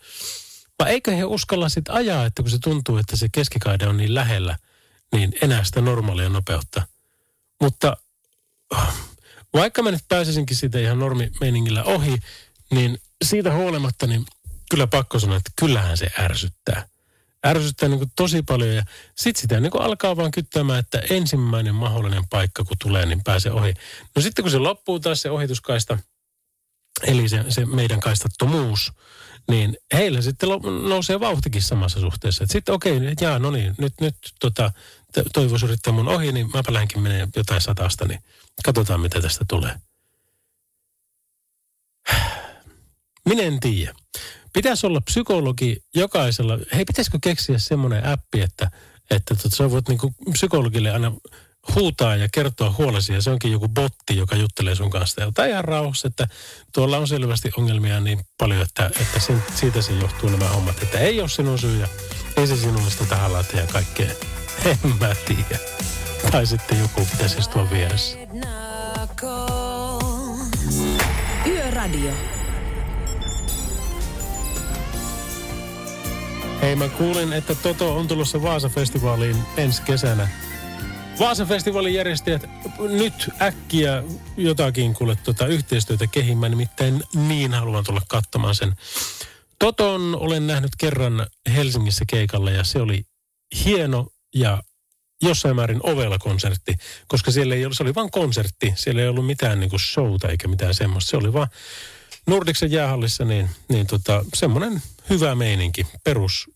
[0.79, 4.15] Vai eikö he uskalla sitten ajaa, että kun se tuntuu, että se keskikaide on niin
[4.15, 4.59] lähellä,
[5.13, 6.83] niin enää sitä normaalia nopeutta.
[7.61, 7.97] Mutta
[9.55, 12.19] vaikka mä nyt pääsisinkin siitä ihan normimeiningillä ohi,
[12.71, 14.27] niin siitä huolimatta, niin
[14.71, 16.89] kyllä pakko sanoa, että kyllähän se ärsyttää.
[17.47, 18.83] Ärsyttää niin kuin tosi paljon ja
[19.17, 23.53] sitten sitä niin kuin alkaa vaan kyttämään, että ensimmäinen mahdollinen paikka kun tulee, niin pääsee
[23.53, 23.75] ohi.
[24.17, 25.99] No sitten kun se loppuu taas se ohituskaista,
[27.03, 28.93] eli se, se meidän kaistattomuus,
[29.51, 30.49] niin heillä sitten
[30.89, 32.45] nousee vauhtikin samassa suhteessa.
[32.47, 34.73] Sitten okei, okay, jaa, no niin, nyt, nyt tota,
[35.33, 38.21] toivoisi yrittää mun ohi, niin mäpä lähdenkin menee jotain satasta, niin
[38.65, 39.75] katsotaan mitä tästä tulee.
[43.27, 43.95] Minä en tiedä.
[44.57, 46.59] Pitäisi olla psykologi jokaisella.
[46.75, 48.71] Hei, pitäisikö keksiä semmoinen appi, että,
[49.11, 51.13] että tota, sä voit niinku psykologille aina
[51.75, 55.21] huutaa ja kertoa huolesi ja se onkin joku botti, joka juttelee sun kanssa.
[55.21, 56.29] Ja tai ihan rauhassa, että
[56.75, 60.83] tuolla on selvästi ongelmia niin paljon, että, että sen, siitä se johtuu nämä hommat.
[60.83, 61.89] Että ei ole sinun syy ja
[62.37, 64.11] ei se sinulle sitä tahalla tee ja kaikkea.
[64.65, 65.59] En mä tiedä.
[66.31, 68.19] Tai sitten joku pitäisi istua vieressä.
[71.47, 72.36] Yöradio.
[76.61, 80.29] Hei, mä kuulin, että Toto on tulossa Vaasa-festivaaliin ensi kesänä.
[81.19, 82.47] Vaasa-festivaalin järjestäjät
[82.79, 84.03] nyt äkkiä
[84.37, 88.73] jotakin kuule tuota yhteistyötä kehimään, nimittäin niin haluan tulla katsomaan sen.
[89.59, 93.05] Toton olen nähnyt kerran Helsingissä keikalla ja se oli
[93.65, 94.63] hieno ja
[95.23, 96.77] jossain määrin ovella konsertti,
[97.09, 98.73] koska siellä ei ollut, se oli vain konsertti.
[98.77, 101.11] Siellä ei ollut mitään niin kuin showta eikä mitään semmoista.
[101.11, 101.49] Se oli vaan
[102.27, 106.51] Nordiksen jäähallissa niin, niin tota, semmoinen hyvä meininki, perus,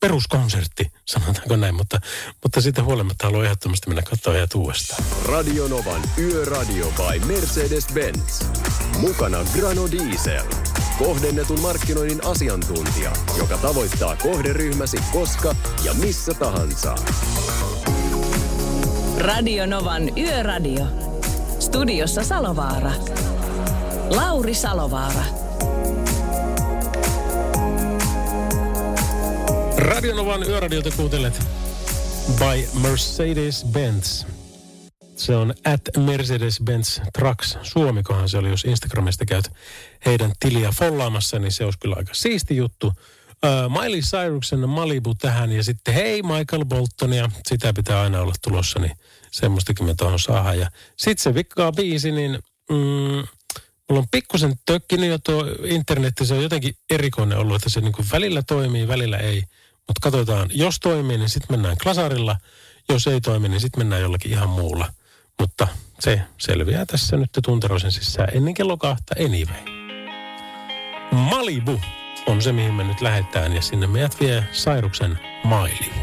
[0.00, 2.00] peruskonsertti, sanotaanko näin, mutta,
[2.42, 5.04] mutta siitä huolimatta haluan ehdottomasti mennä katsoa ja uudestaan.
[5.24, 8.44] Radio Novan Yöradio by Mercedes-Benz.
[8.98, 10.44] Mukana Grano Diesel.
[10.98, 16.94] Kohdennetun markkinoinnin asiantuntija, joka tavoittaa kohderyhmäsi koska ja missä tahansa.
[19.18, 20.86] Radio Novan Yöradio.
[21.60, 22.92] Studiossa Salovaara.
[24.10, 25.41] Lauri Salovaara.
[29.82, 31.40] Radionovan yöradiota kuuntelet
[32.38, 34.26] by Mercedes-Benz.
[35.16, 39.50] Se on at Mercedes-Benz Trucks Suomikohan se oli, jos Instagramista käyt
[40.06, 42.92] heidän tiliä follaamassa, niin se olisi kyllä aika siisti juttu.
[43.82, 48.92] Miley Cyruksen Malibu tähän ja sitten hei Michael Boltonia, sitä pitää aina olla tulossa, niin
[49.30, 50.58] semmoistakin me tuohon saadaan.
[50.58, 52.38] Ja sitten se vikkaa biisi, niin
[52.70, 52.76] mm,
[53.88, 58.10] mulla on pikkusen tökkinyt jo tuo internetti, se on jotenkin erikoinen ollut, että se niin
[58.12, 59.42] välillä toimii, välillä ei.
[59.88, 62.36] Mutta katsotaan, jos toimii, niin sitten mennään klasarilla.
[62.88, 64.92] Jos ei toimi, niin sitten mennään jollakin ihan muulla.
[65.40, 65.68] Mutta
[66.00, 69.82] se selviää tässä nyt tunteroisen sisään ennen kello kahta anyway.
[71.12, 71.80] Malibu
[72.26, 75.94] on se, mihin me nyt lähdetään ja sinne meidät vie Sairuksen mailiin.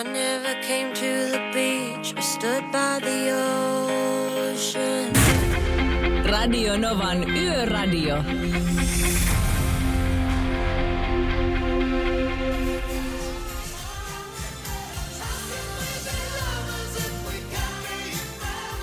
[0.00, 3.34] I never came to the beach or stood by the
[4.52, 5.12] ocean.
[6.30, 8.24] Radio Novan Yöradio.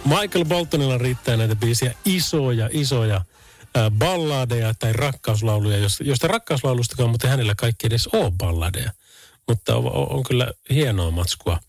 [0.10, 7.55] Michael Boltonilla riittää näitä biisiä isoja, isoja äh, balladeja tai rakkauslauluja, josta, rakkauslaulustakaan, mutta hänellä
[7.55, 8.91] kaikki edes ole balladeja.
[9.47, 11.60] Mutta on, on, on kyllä hienoa matskua,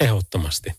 [0.00, 0.70] ehdottomasti.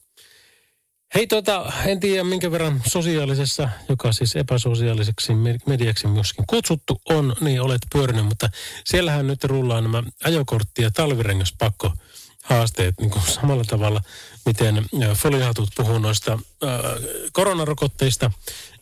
[1.16, 5.34] Hei tota, en tiedä minkä verran sosiaalisessa, joka siis epäsosiaaliseksi
[5.68, 8.50] mediaksi myöskin kutsuttu on, niin olet pyörinyt, mutta
[8.86, 11.94] siellähän nyt rullaa nämä ajokortti- ja talvirengaspakko
[12.46, 14.02] haasteet niin kuin samalla tavalla,
[14.46, 14.86] miten
[15.16, 16.70] foliohatut puhuu noista äh,
[17.34, 18.32] koronarokotteista,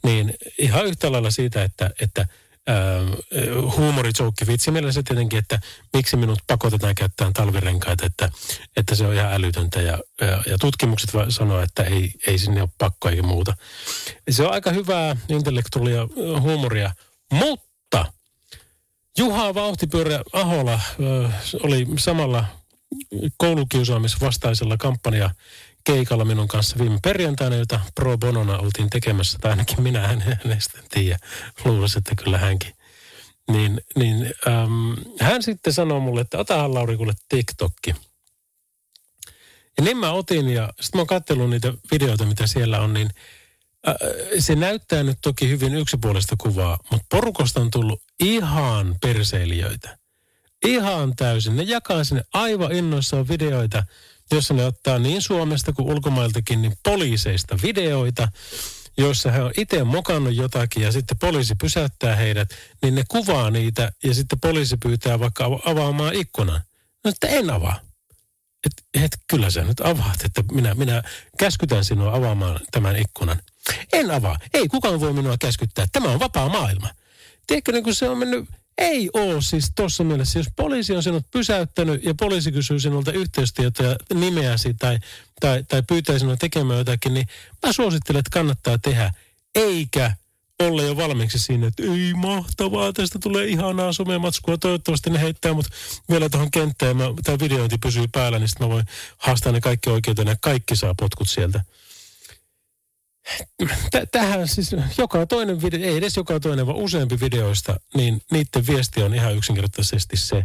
[0.03, 2.25] niin ihan yhtä lailla siitä, että, että
[3.77, 5.59] huumorijoukki vitsi mielessä se tietenkin, että
[5.93, 8.29] miksi minut pakotetaan käyttämään talvirenkaita, että,
[8.77, 12.69] että se on ihan älytöntä ja, ja, ja tutkimukset sanoo, että ei, ei sinne ole
[12.77, 13.53] pakko eikä muuta.
[14.29, 16.07] Se on aika hyvää intellektuaalia
[16.39, 16.91] huumoria,
[17.31, 18.13] mutta
[19.17, 20.79] Juha Vauhtipyörä Ahola
[21.63, 22.45] oli samalla
[23.37, 25.29] koulukiusaamisvastaisella kampanja
[25.83, 30.85] keikalla minun kanssa viime perjantaina, jota pro bonona oltiin tekemässä, tai ainakin minä hänestä en
[30.89, 31.19] tiedä.
[31.65, 32.73] Luulisin, että kyllä hänkin
[33.51, 37.95] Niin, niin äm, hän sitten sanoi mulle, että otahan Lauri kuule TikTokki.
[39.77, 43.09] Ja niin mä otin ja sitten mä oon katsellut niitä videoita, mitä siellä on, niin
[43.87, 43.95] äh,
[44.39, 49.97] se näyttää nyt toki hyvin yksipuolista kuvaa, mutta porukosta on tullut ihan perseilijöitä.
[50.63, 51.55] Ihan täysin.
[51.55, 53.83] Ne jakaa sinne aivan innoissaan videoita,
[54.31, 58.27] jossa ne ottaa niin Suomesta kuin ulkomailtakin niin poliiseista videoita,
[58.97, 62.49] joissa he on itse mokannut jotakin ja sitten poliisi pysäyttää heidät,
[62.81, 66.61] niin ne kuvaa niitä ja sitten poliisi pyytää vaikka avaamaan ikkunan.
[67.03, 67.79] No, että en avaa.
[68.65, 71.03] Et, et, kyllä sä nyt avaat, että minä, minä
[71.37, 73.39] käskytän sinua avaamaan tämän ikkunan.
[73.93, 74.37] En avaa.
[74.53, 75.85] Ei kukaan voi minua käskyttää.
[75.91, 76.89] Tämä on vapaa maailma.
[77.47, 80.39] Tiedätkö, niin kun se on mennyt ei ole siis tuossa mielessä.
[80.39, 84.99] Jos poliisi on sinut pysäyttänyt ja poliisi kysyy sinulta yhteystietoja, nimeäsi tai,
[85.39, 87.27] tai, tai pyytää sinua tekemään jotakin, niin
[87.65, 89.13] mä suosittelen, että kannattaa tehdä.
[89.55, 90.15] Eikä
[90.59, 94.57] olla jo valmiiksi siinä, että ei mahtavaa, tästä tulee ihanaa somematskua.
[94.57, 95.65] Toivottavasti ne heittää mut
[96.09, 98.85] vielä tuohon kenttään tämä videointi pysyy päällä, niin sitten mä voin
[99.17, 101.63] haastaa ne kaikki oikeuteen ja kaikki saa potkut sieltä
[104.11, 109.03] tähän siis joka toinen video, ei edes joka toinen, vaan useampi videoista, niin niiden viesti
[109.03, 110.43] on ihan yksinkertaisesti se,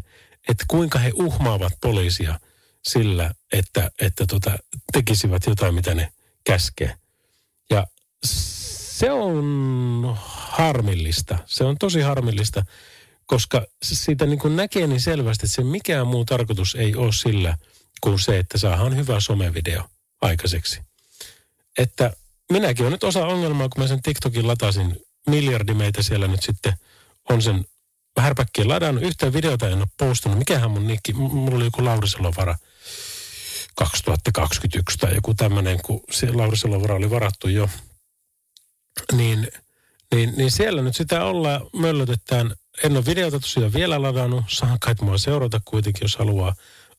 [0.48, 2.40] että kuinka he uhmaavat poliisia
[2.88, 4.58] sillä, että, että tota,
[4.92, 6.12] tekisivät jotain, mitä ne
[6.44, 6.94] käskee.
[7.70, 7.86] Ja
[8.24, 11.38] se on harmillista.
[11.46, 12.64] Se on tosi harmillista,
[13.26, 17.56] koska siitä niin kuin näkee niin selvästi, että se mikään muu tarkoitus ei ole sillä
[18.00, 19.84] kuin se, että saadaan hyvä somevideo
[20.22, 20.80] aikaiseksi.
[21.78, 22.12] Että
[22.52, 24.96] minäkin olen nyt osa ongelmaa, kun mä sen TikTokin latasin.
[25.26, 26.72] Miljardi meitä siellä nyt sitten
[27.28, 27.64] on sen
[28.18, 29.04] härpäkkien ladannut.
[29.04, 30.38] Yhtään videota en ole postannut.
[30.38, 32.56] Mikähän mun nikki, mulla oli joku Lauriselovara
[33.74, 37.70] 2021 tai joku tämmöinen, kun se Lauriselovara oli varattu jo.
[39.12, 39.48] Niin,
[40.14, 42.54] niin, niin siellä nyt sitä ollaan, möllötetään.
[42.84, 44.44] En ole videota tosiaan vielä ladannut.
[44.48, 46.54] Saan kai mua seurata kuitenkin, jos haluaa.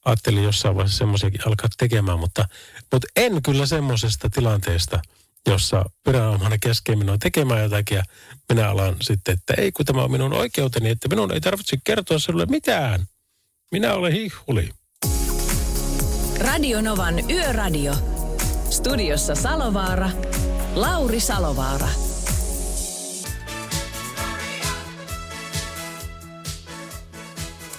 [0.06, 2.48] Ajattelin jossain vaiheessa semmoisiakin alkaa tekemään, mutta,
[2.92, 5.00] mutta en kyllä semmoisesta tilanteesta–
[5.50, 8.04] jossa viranomainen keskee minua tekemään jotakin ja
[8.50, 12.20] minä alan sitten, että ei kun tämä on minun oikeuteni, että minun ei tarvitse kertoa
[12.20, 13.06] sinulle mitään.
[13.72, 14.70] Minä olen hihuli.
[16.40, 17.94] Radio Novan Yöradio.
[18.70, 20.10] Studiossa Salovaara.
[20.76, 21.88] Lauri Salovaara.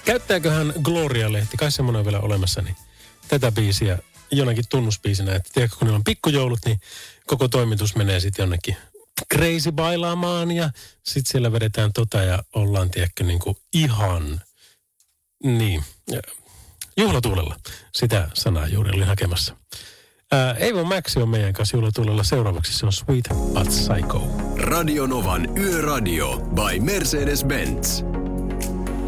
[0.05, 2.75] Käyttääköhän Gloria-lehti, kai semmoinen on vielä olemassa, niin
[3.27, 3.99] tätä biisiä
[4.31, 5.35] jonakin tunnuspiisinä.
[5.35, 6.79] Että tiedätkö, kun niillä on pikkujoulut, niin
[7.25, 8.77] koko toimitus menee sitten jonnekin
[9.33, 10.69] crazy bailaamaan ja
[11.03, 14.41] sitten siellä vedetään tota ja ollaan, tiedätkö, niin kuin ihan,
[15.43, 15.83] niin,
[16.97, 17.55] juhlatuulella.
[17.93, 19.55] Sitä sanaa juuri olin hakemassa.
[20.31, 22.23] Ää, Eivon Maxi on meidän kanssa juhlatuulella.
[22.23, 24.27] Seuraavaksi se on Sweet But Psycho.
[24.57, 28.05] Radio Novan Yöradio by Mercedes-Benz.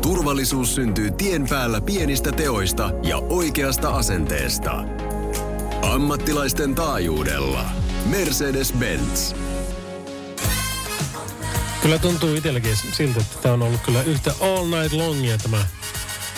[0.01, 4.83] Turvallisuus syntyy tien päällä pienistä teoista ja oikeasta asenteesta.
[5.83, 7.65] Ammattilaisten taajuudella.
[8.05, 9.35] Mercedes-Benz.
[11.81, 15.65] Kyllä tuntuu itselläkin siltä, että tämä on ollut kyllä yhtä all night longia tämä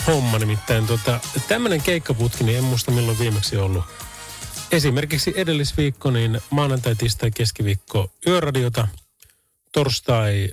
[0.06, 0.38] homma.
[0.38, 3.84] Nimittäin tota, tämmöinen keikkaputki, niin en muista milloin viimeksi ollut.
[4.72, 8.88] Esimerkiksi edellisviikko, niin maanantai, tiistai, keskiviikko yöradiota,
[9.72, 10.50] torstai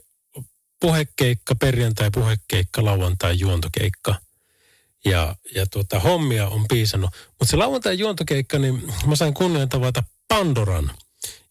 [0.81, 4.15] puhekeikka, perjantai puhekeikka, lauantai juontokeikka.
[5.05, 7.09] Ja, ja tuota, hommia on piisannut.
[7.27, 10.91] Mutta se lauantai juontokeikka, niin mä sain kunnian tavata Pandoran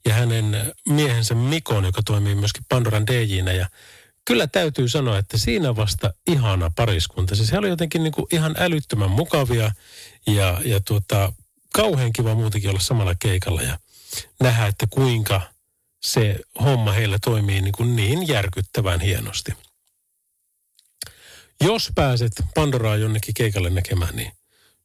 [0.05, 3.53] ja hänen miehensä Mikon, joka toimii myöskin Pandoran DJnä.
[3.53, 3.68] Ja
[4.24, 7.34] kyllä täytyy sanoa, että siinä vasta ihana pariskunta.
[7.34, 9.72] Siis he oli jotenkin niin kuin ihan älyttömän mukavia
[10.26, 11.32] ja, ja tuota,
[11.74, 13.78] kauhean kiva muutenkin olla samalla keikalla ja
[14.40, 15.40] nähdä, että kuinka
[16.03, 19.53] se homma heillä toimii niin, kuin niin järkyttävän hienosti.
[21.64, 24.32] Jos pääset Pandoraa jonnekin keikalle näkemään, niin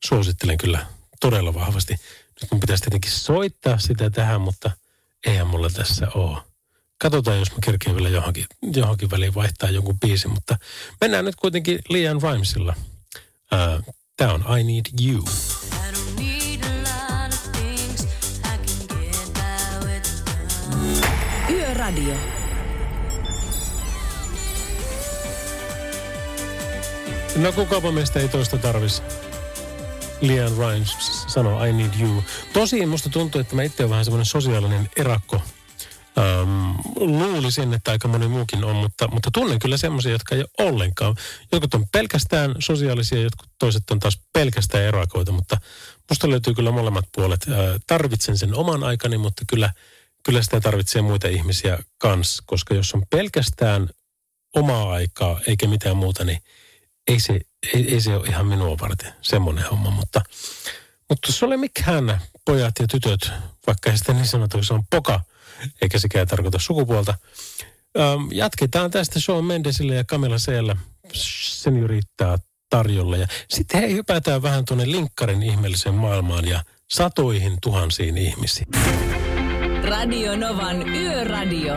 [0.05, 0.86] suosittelen kyllä
[1.19, 1.93] todella vahvasti.
[2.41, 4.71] Nyt mun pitäisi tietenkin soittaa sitä tähän, mutta
[5.25, 6.38] eihän mulla tässä ole.
[6.97, 10.57] Katsotaan, jos mä kerkeen vielä johonkin, johonkin väliin vaihtaa jonkun biisin, mutta
[11.01, 12.73] mennään nyt kuitenkin Lian Rhymesilla.
[13.53, 15.23] Uh, Tämä on I Need You.
[21.49, 22.36] Yöradio.
[27.38, 29.01] No kukapa meistä ei toista tarvisi.
[30.21, 32.23] Lian Rimes sanoo I need you.
[32.53, 35.41] Tosi musta tuntuu, että mä itse olen vähän semmoinen sosiaalinen erakko.
[36.17, 40.67] Um, luulisin, että aika moni muukin on, mutta, mutta tunnen kyllä semmoisia, jotka ei ole
[40.69, 41.15] ollenkaan.
[41.51, 45.57] Jotkut on pelkästään sosiaalisia, jotkut toiset on taas pelkästään erakoita, mutta
[46.09, 47.45] musta löytyy kyllä molemmat puolet.
[47.47, 47.53] Uh,
[47.88, 49.73] tarvitsen sen oman aikani, mutta kyllä,
[50.23, 53.89] kyllä sitä tarvitsee muita ihmisiä kanssa, koska jos on pelkästään
[54.55, 56.39] omaa aikaa eikä mitään muuta, niin
[57.08, 57.39] ei se,
[57.74, 59.89] ei, ei se ole ihan minua varten semmoinen homma.
[59.91, 60.22] Mutta,
[61.10, 63.32] mutta se ole mikään pojat ja tytöt,
[63.68, 65.22] vaikka sitä niin sanota, se on poka,
[65.82, 67.14] eikä sekään tarkoita sukupuolta.
[67.99, 70.76] Ähm, jatketaan tästä Sean Mendesille ja Camilla Seellä.
[71.14, 72.38] Sen riittää
[72.70, 73.18] tarjolla.
[73.18, 78.68] Ja sitten hei, hypätään vähän tuonne linkkarin ihmeelliseen maailmaan ja satoihin tuhansiin ihmisiin.
[79.84, 81.74] Radio Novan Yöradio.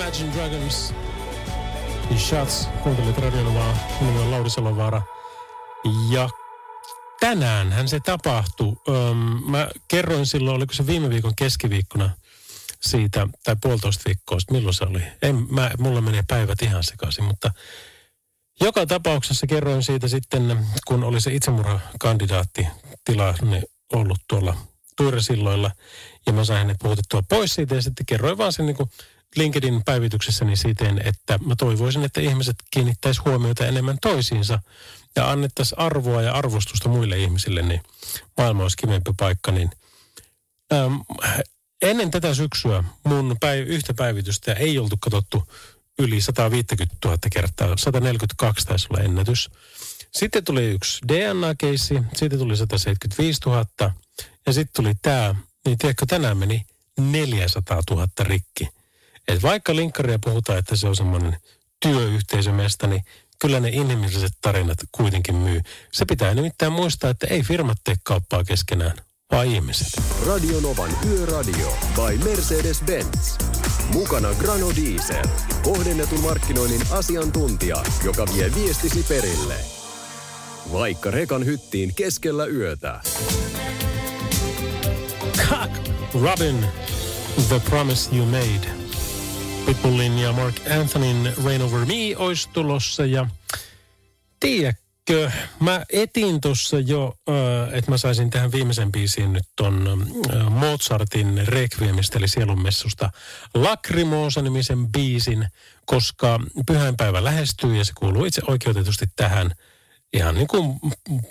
[0.00, 0.94] Imagine Dragons
[2.10, 2.68] ja Shots.
[2.82, 3.76] Kuuntelit Radionovaa.
[4.00, 5.02] Minun on Lauri Salovaara.
[6.10, 6.28] Ja
[7.20, 8.76] tänäänhän se tapahtui.
[8.88, 9.16] Öm,
[9.50, 12.10] mä kerroin silloin, oliko se viime viikon keskiviikkona
[12.80, 15.02] siitä, tai puolitoista viikkoa, milloin se oli.
[15.22, 17.50] En, mä, mulla menee päivät ihan sekaisin, mutta
[18.60, 22.66] joka tapauksessa kerroin siitä sitten, kun oli se itsemurhakandidaatti
[23.04, 24.56] tilanne ollut tuolla
[24.96, 25.70] Tuiresilloilla,
[26.26, 28.90] ja mä sain hänet puhutettua pois siitä, ja sitten kerroin vaan sen niin kuin
[29.36, 34.58] LinkedIn päivityksessäni siten, että mä toivoisin, että ihmiset kiinnittäisi huomiota enemmän toisiinsa
[35.16, 37.82] ja annettaisiin arvoa ja arvostusta muille ihmisille, niin
[38.36, 39.52] maailma olisi kivempi paikka.
[39.52, 39.70] Niin,
[40.72, 41.00] äm,
[41.82, 45.48] ennen tätä syksyä mun päiv- yhtä päivitystä ei oltu katsottu
[45.98, 47.76] yli 150 000 kertaa.
[47.76, 49.50] 142 taisi olla ennätys.
[50.14, 53.64] Sitten tuli yksi DNA-keissi, sitten tuli 175 000
[54.46, 55.34] ja sitten tuli tämä,
[55.66, 56.66] niin tiedätkö, tänään meni
[57.00, 58.68] 400 000 rikki.
[59.30, 61.36] Et vaikka linkkaria puhutaan, että se on semmoinen
[61.80, 63.04] työyhteisömestä, niin
[63.38, 65.60] kyllä ne inhimilliset tarinat kuitenkin myy.
[65.92, 68.96] Se pitää nimittäin muistaa, että ei firmat tee kauppaa keskenään,
[69.32, 69.86] vaan ihmiset.
[70.26, 73.44] Radionovan Yöradio by Mercedes-Benz.
[73.92, 75.24] Mukana Grano Diesel.
[75.62, 79.56] Kohdennetun markkinoinnin asiantuntija, joka vie viestisi perille.
[80.72, 83.00] Vaikka rekan hyttiin keskellä yötä.
[85.48, 85.72] Cock
[86.22, 86.66] Robin,
[87.48, 88.89] The Promise You Made.
[89.70, 93.26] Pitbullin ja Mark Anthonyn Rain Over Me olisi tulossa ja
[94.40, 100.50] tiedätkö, mä etin tuossa jo, äh, että mä saisin tähän viimeisen biisiin nyt ton äh,
[100.50, 103.10] Mozartin Requiemistä eli sielunmessusta
[103.54, 105.48] Lacrimosa-nimisen biisin,
[105.86, 109.54] koska pyhäinpäivä lähestyy ja se kuuluu itse oikeutetusti tähän
[110.12, 110.80] ihan niin kuin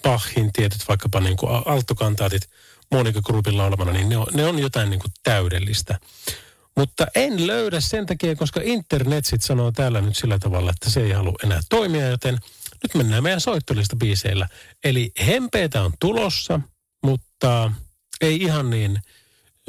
[0.04, 2.50] Bachin tietyt vaikkapa niin kuin alttokantaatit
[2.92, 6.00] Monika Grupin laulamana, niin ne on, ne on jotain niin kuin täydellistä.
[6.78, 11.02] Mutta en löydä sen takia, koska internet sit sanoo täällä nyt sillä tavalla, että se
[11.02, 12.38] ei halua enää toimia, joten
[12.84, 14.48] nyt mennään meidän soittolista biiseillä.
[14.84, 16.60] Eli hempeitä on tulossa,
[17.04, 17.72] mutta
[18.22, 19.00] ei ihan niin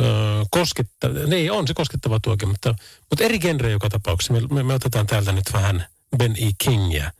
[0.00, 2.74] öö, koskettava, ei on se koskettava tuokin, mutta,
[3.10, 4.32] mutta eri genre joka tapauksessa.
[4.32, 5.86] Me, me, me otetaan täältä nyt vähän
[6.18, 6.50] Ben E.
[6.64, 7.12] Kingia,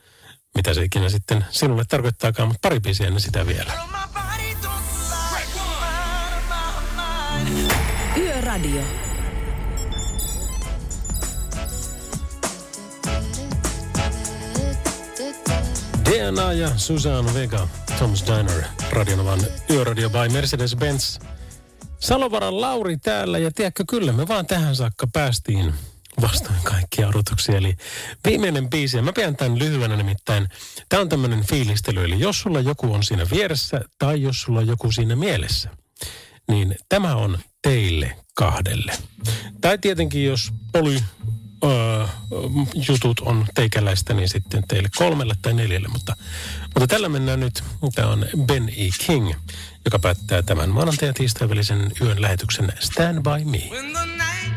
[0.54, 3.72] mitä se ikinä sitten sinulle tarkoittaakaan, mutta pari biisiä ennen sitä vielä.
[8.16, 9.09] Yöradio.
[16.10, 19.40] DNA ja Susan Vega, Tom's Diner, Radionovan
[19.70, 21.26] Yöradio by Mercedes-Benz.
[22.00, 25.74] Salovaran Lauri täällä ja tiedätkö, kyllä me vaan tähän saakka päästiin
[26.20, 27.56] vastoin kaikkia odotuksia.
[27.56, 27.76] Eli
[28.26, 30.48] viimeinen biisi, ja mä pidän tämän lyhyenä nimittäin.
[30.88, 34.66] Tämä on tämmöinen fiilistely, eli jos sulla joku on siinä vieressä tai jos sulla on
[34.66, 35.70] joku siinä mielessä,
[36.48, 38.92] niin tämä on teille kahdelle.
[39.60, 41.00] Tai tietenkin, jos poly
[41.64, 42.06] öö,
[42.88, 45.88] jutut on teikäläistä, niin sitten teille kolmelle tai neljälle.
[45.88, 46.16] Mutta,
[46.74, 47.64] mutta tällä mennään nyt.
[47.94, 48.88] Tämä on Ben E.
[49.06, 49.32] King,
[49.84, 53.58] joka päättää tämän maanantai- ja tiistai välisen yön lähetyksen Stand By Me.
[53.70, 54.54] When the night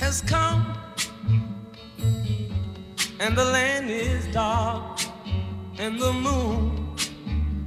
[0.00, 0.64] has come
[3.26, 5.00] and the land is dark
[5.86, 6.94] and the moon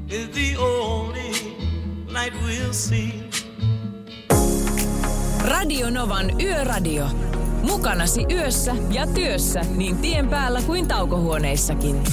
[0.09, 1.31] is the only
[2.07, 3.29] light we'll see.
[5.45, 7.38] Radio Novan Yöradio.
[7.63, 12.03] Mukanasi yössä ja työssä niin tien päällä kuin taukohuoneissakin.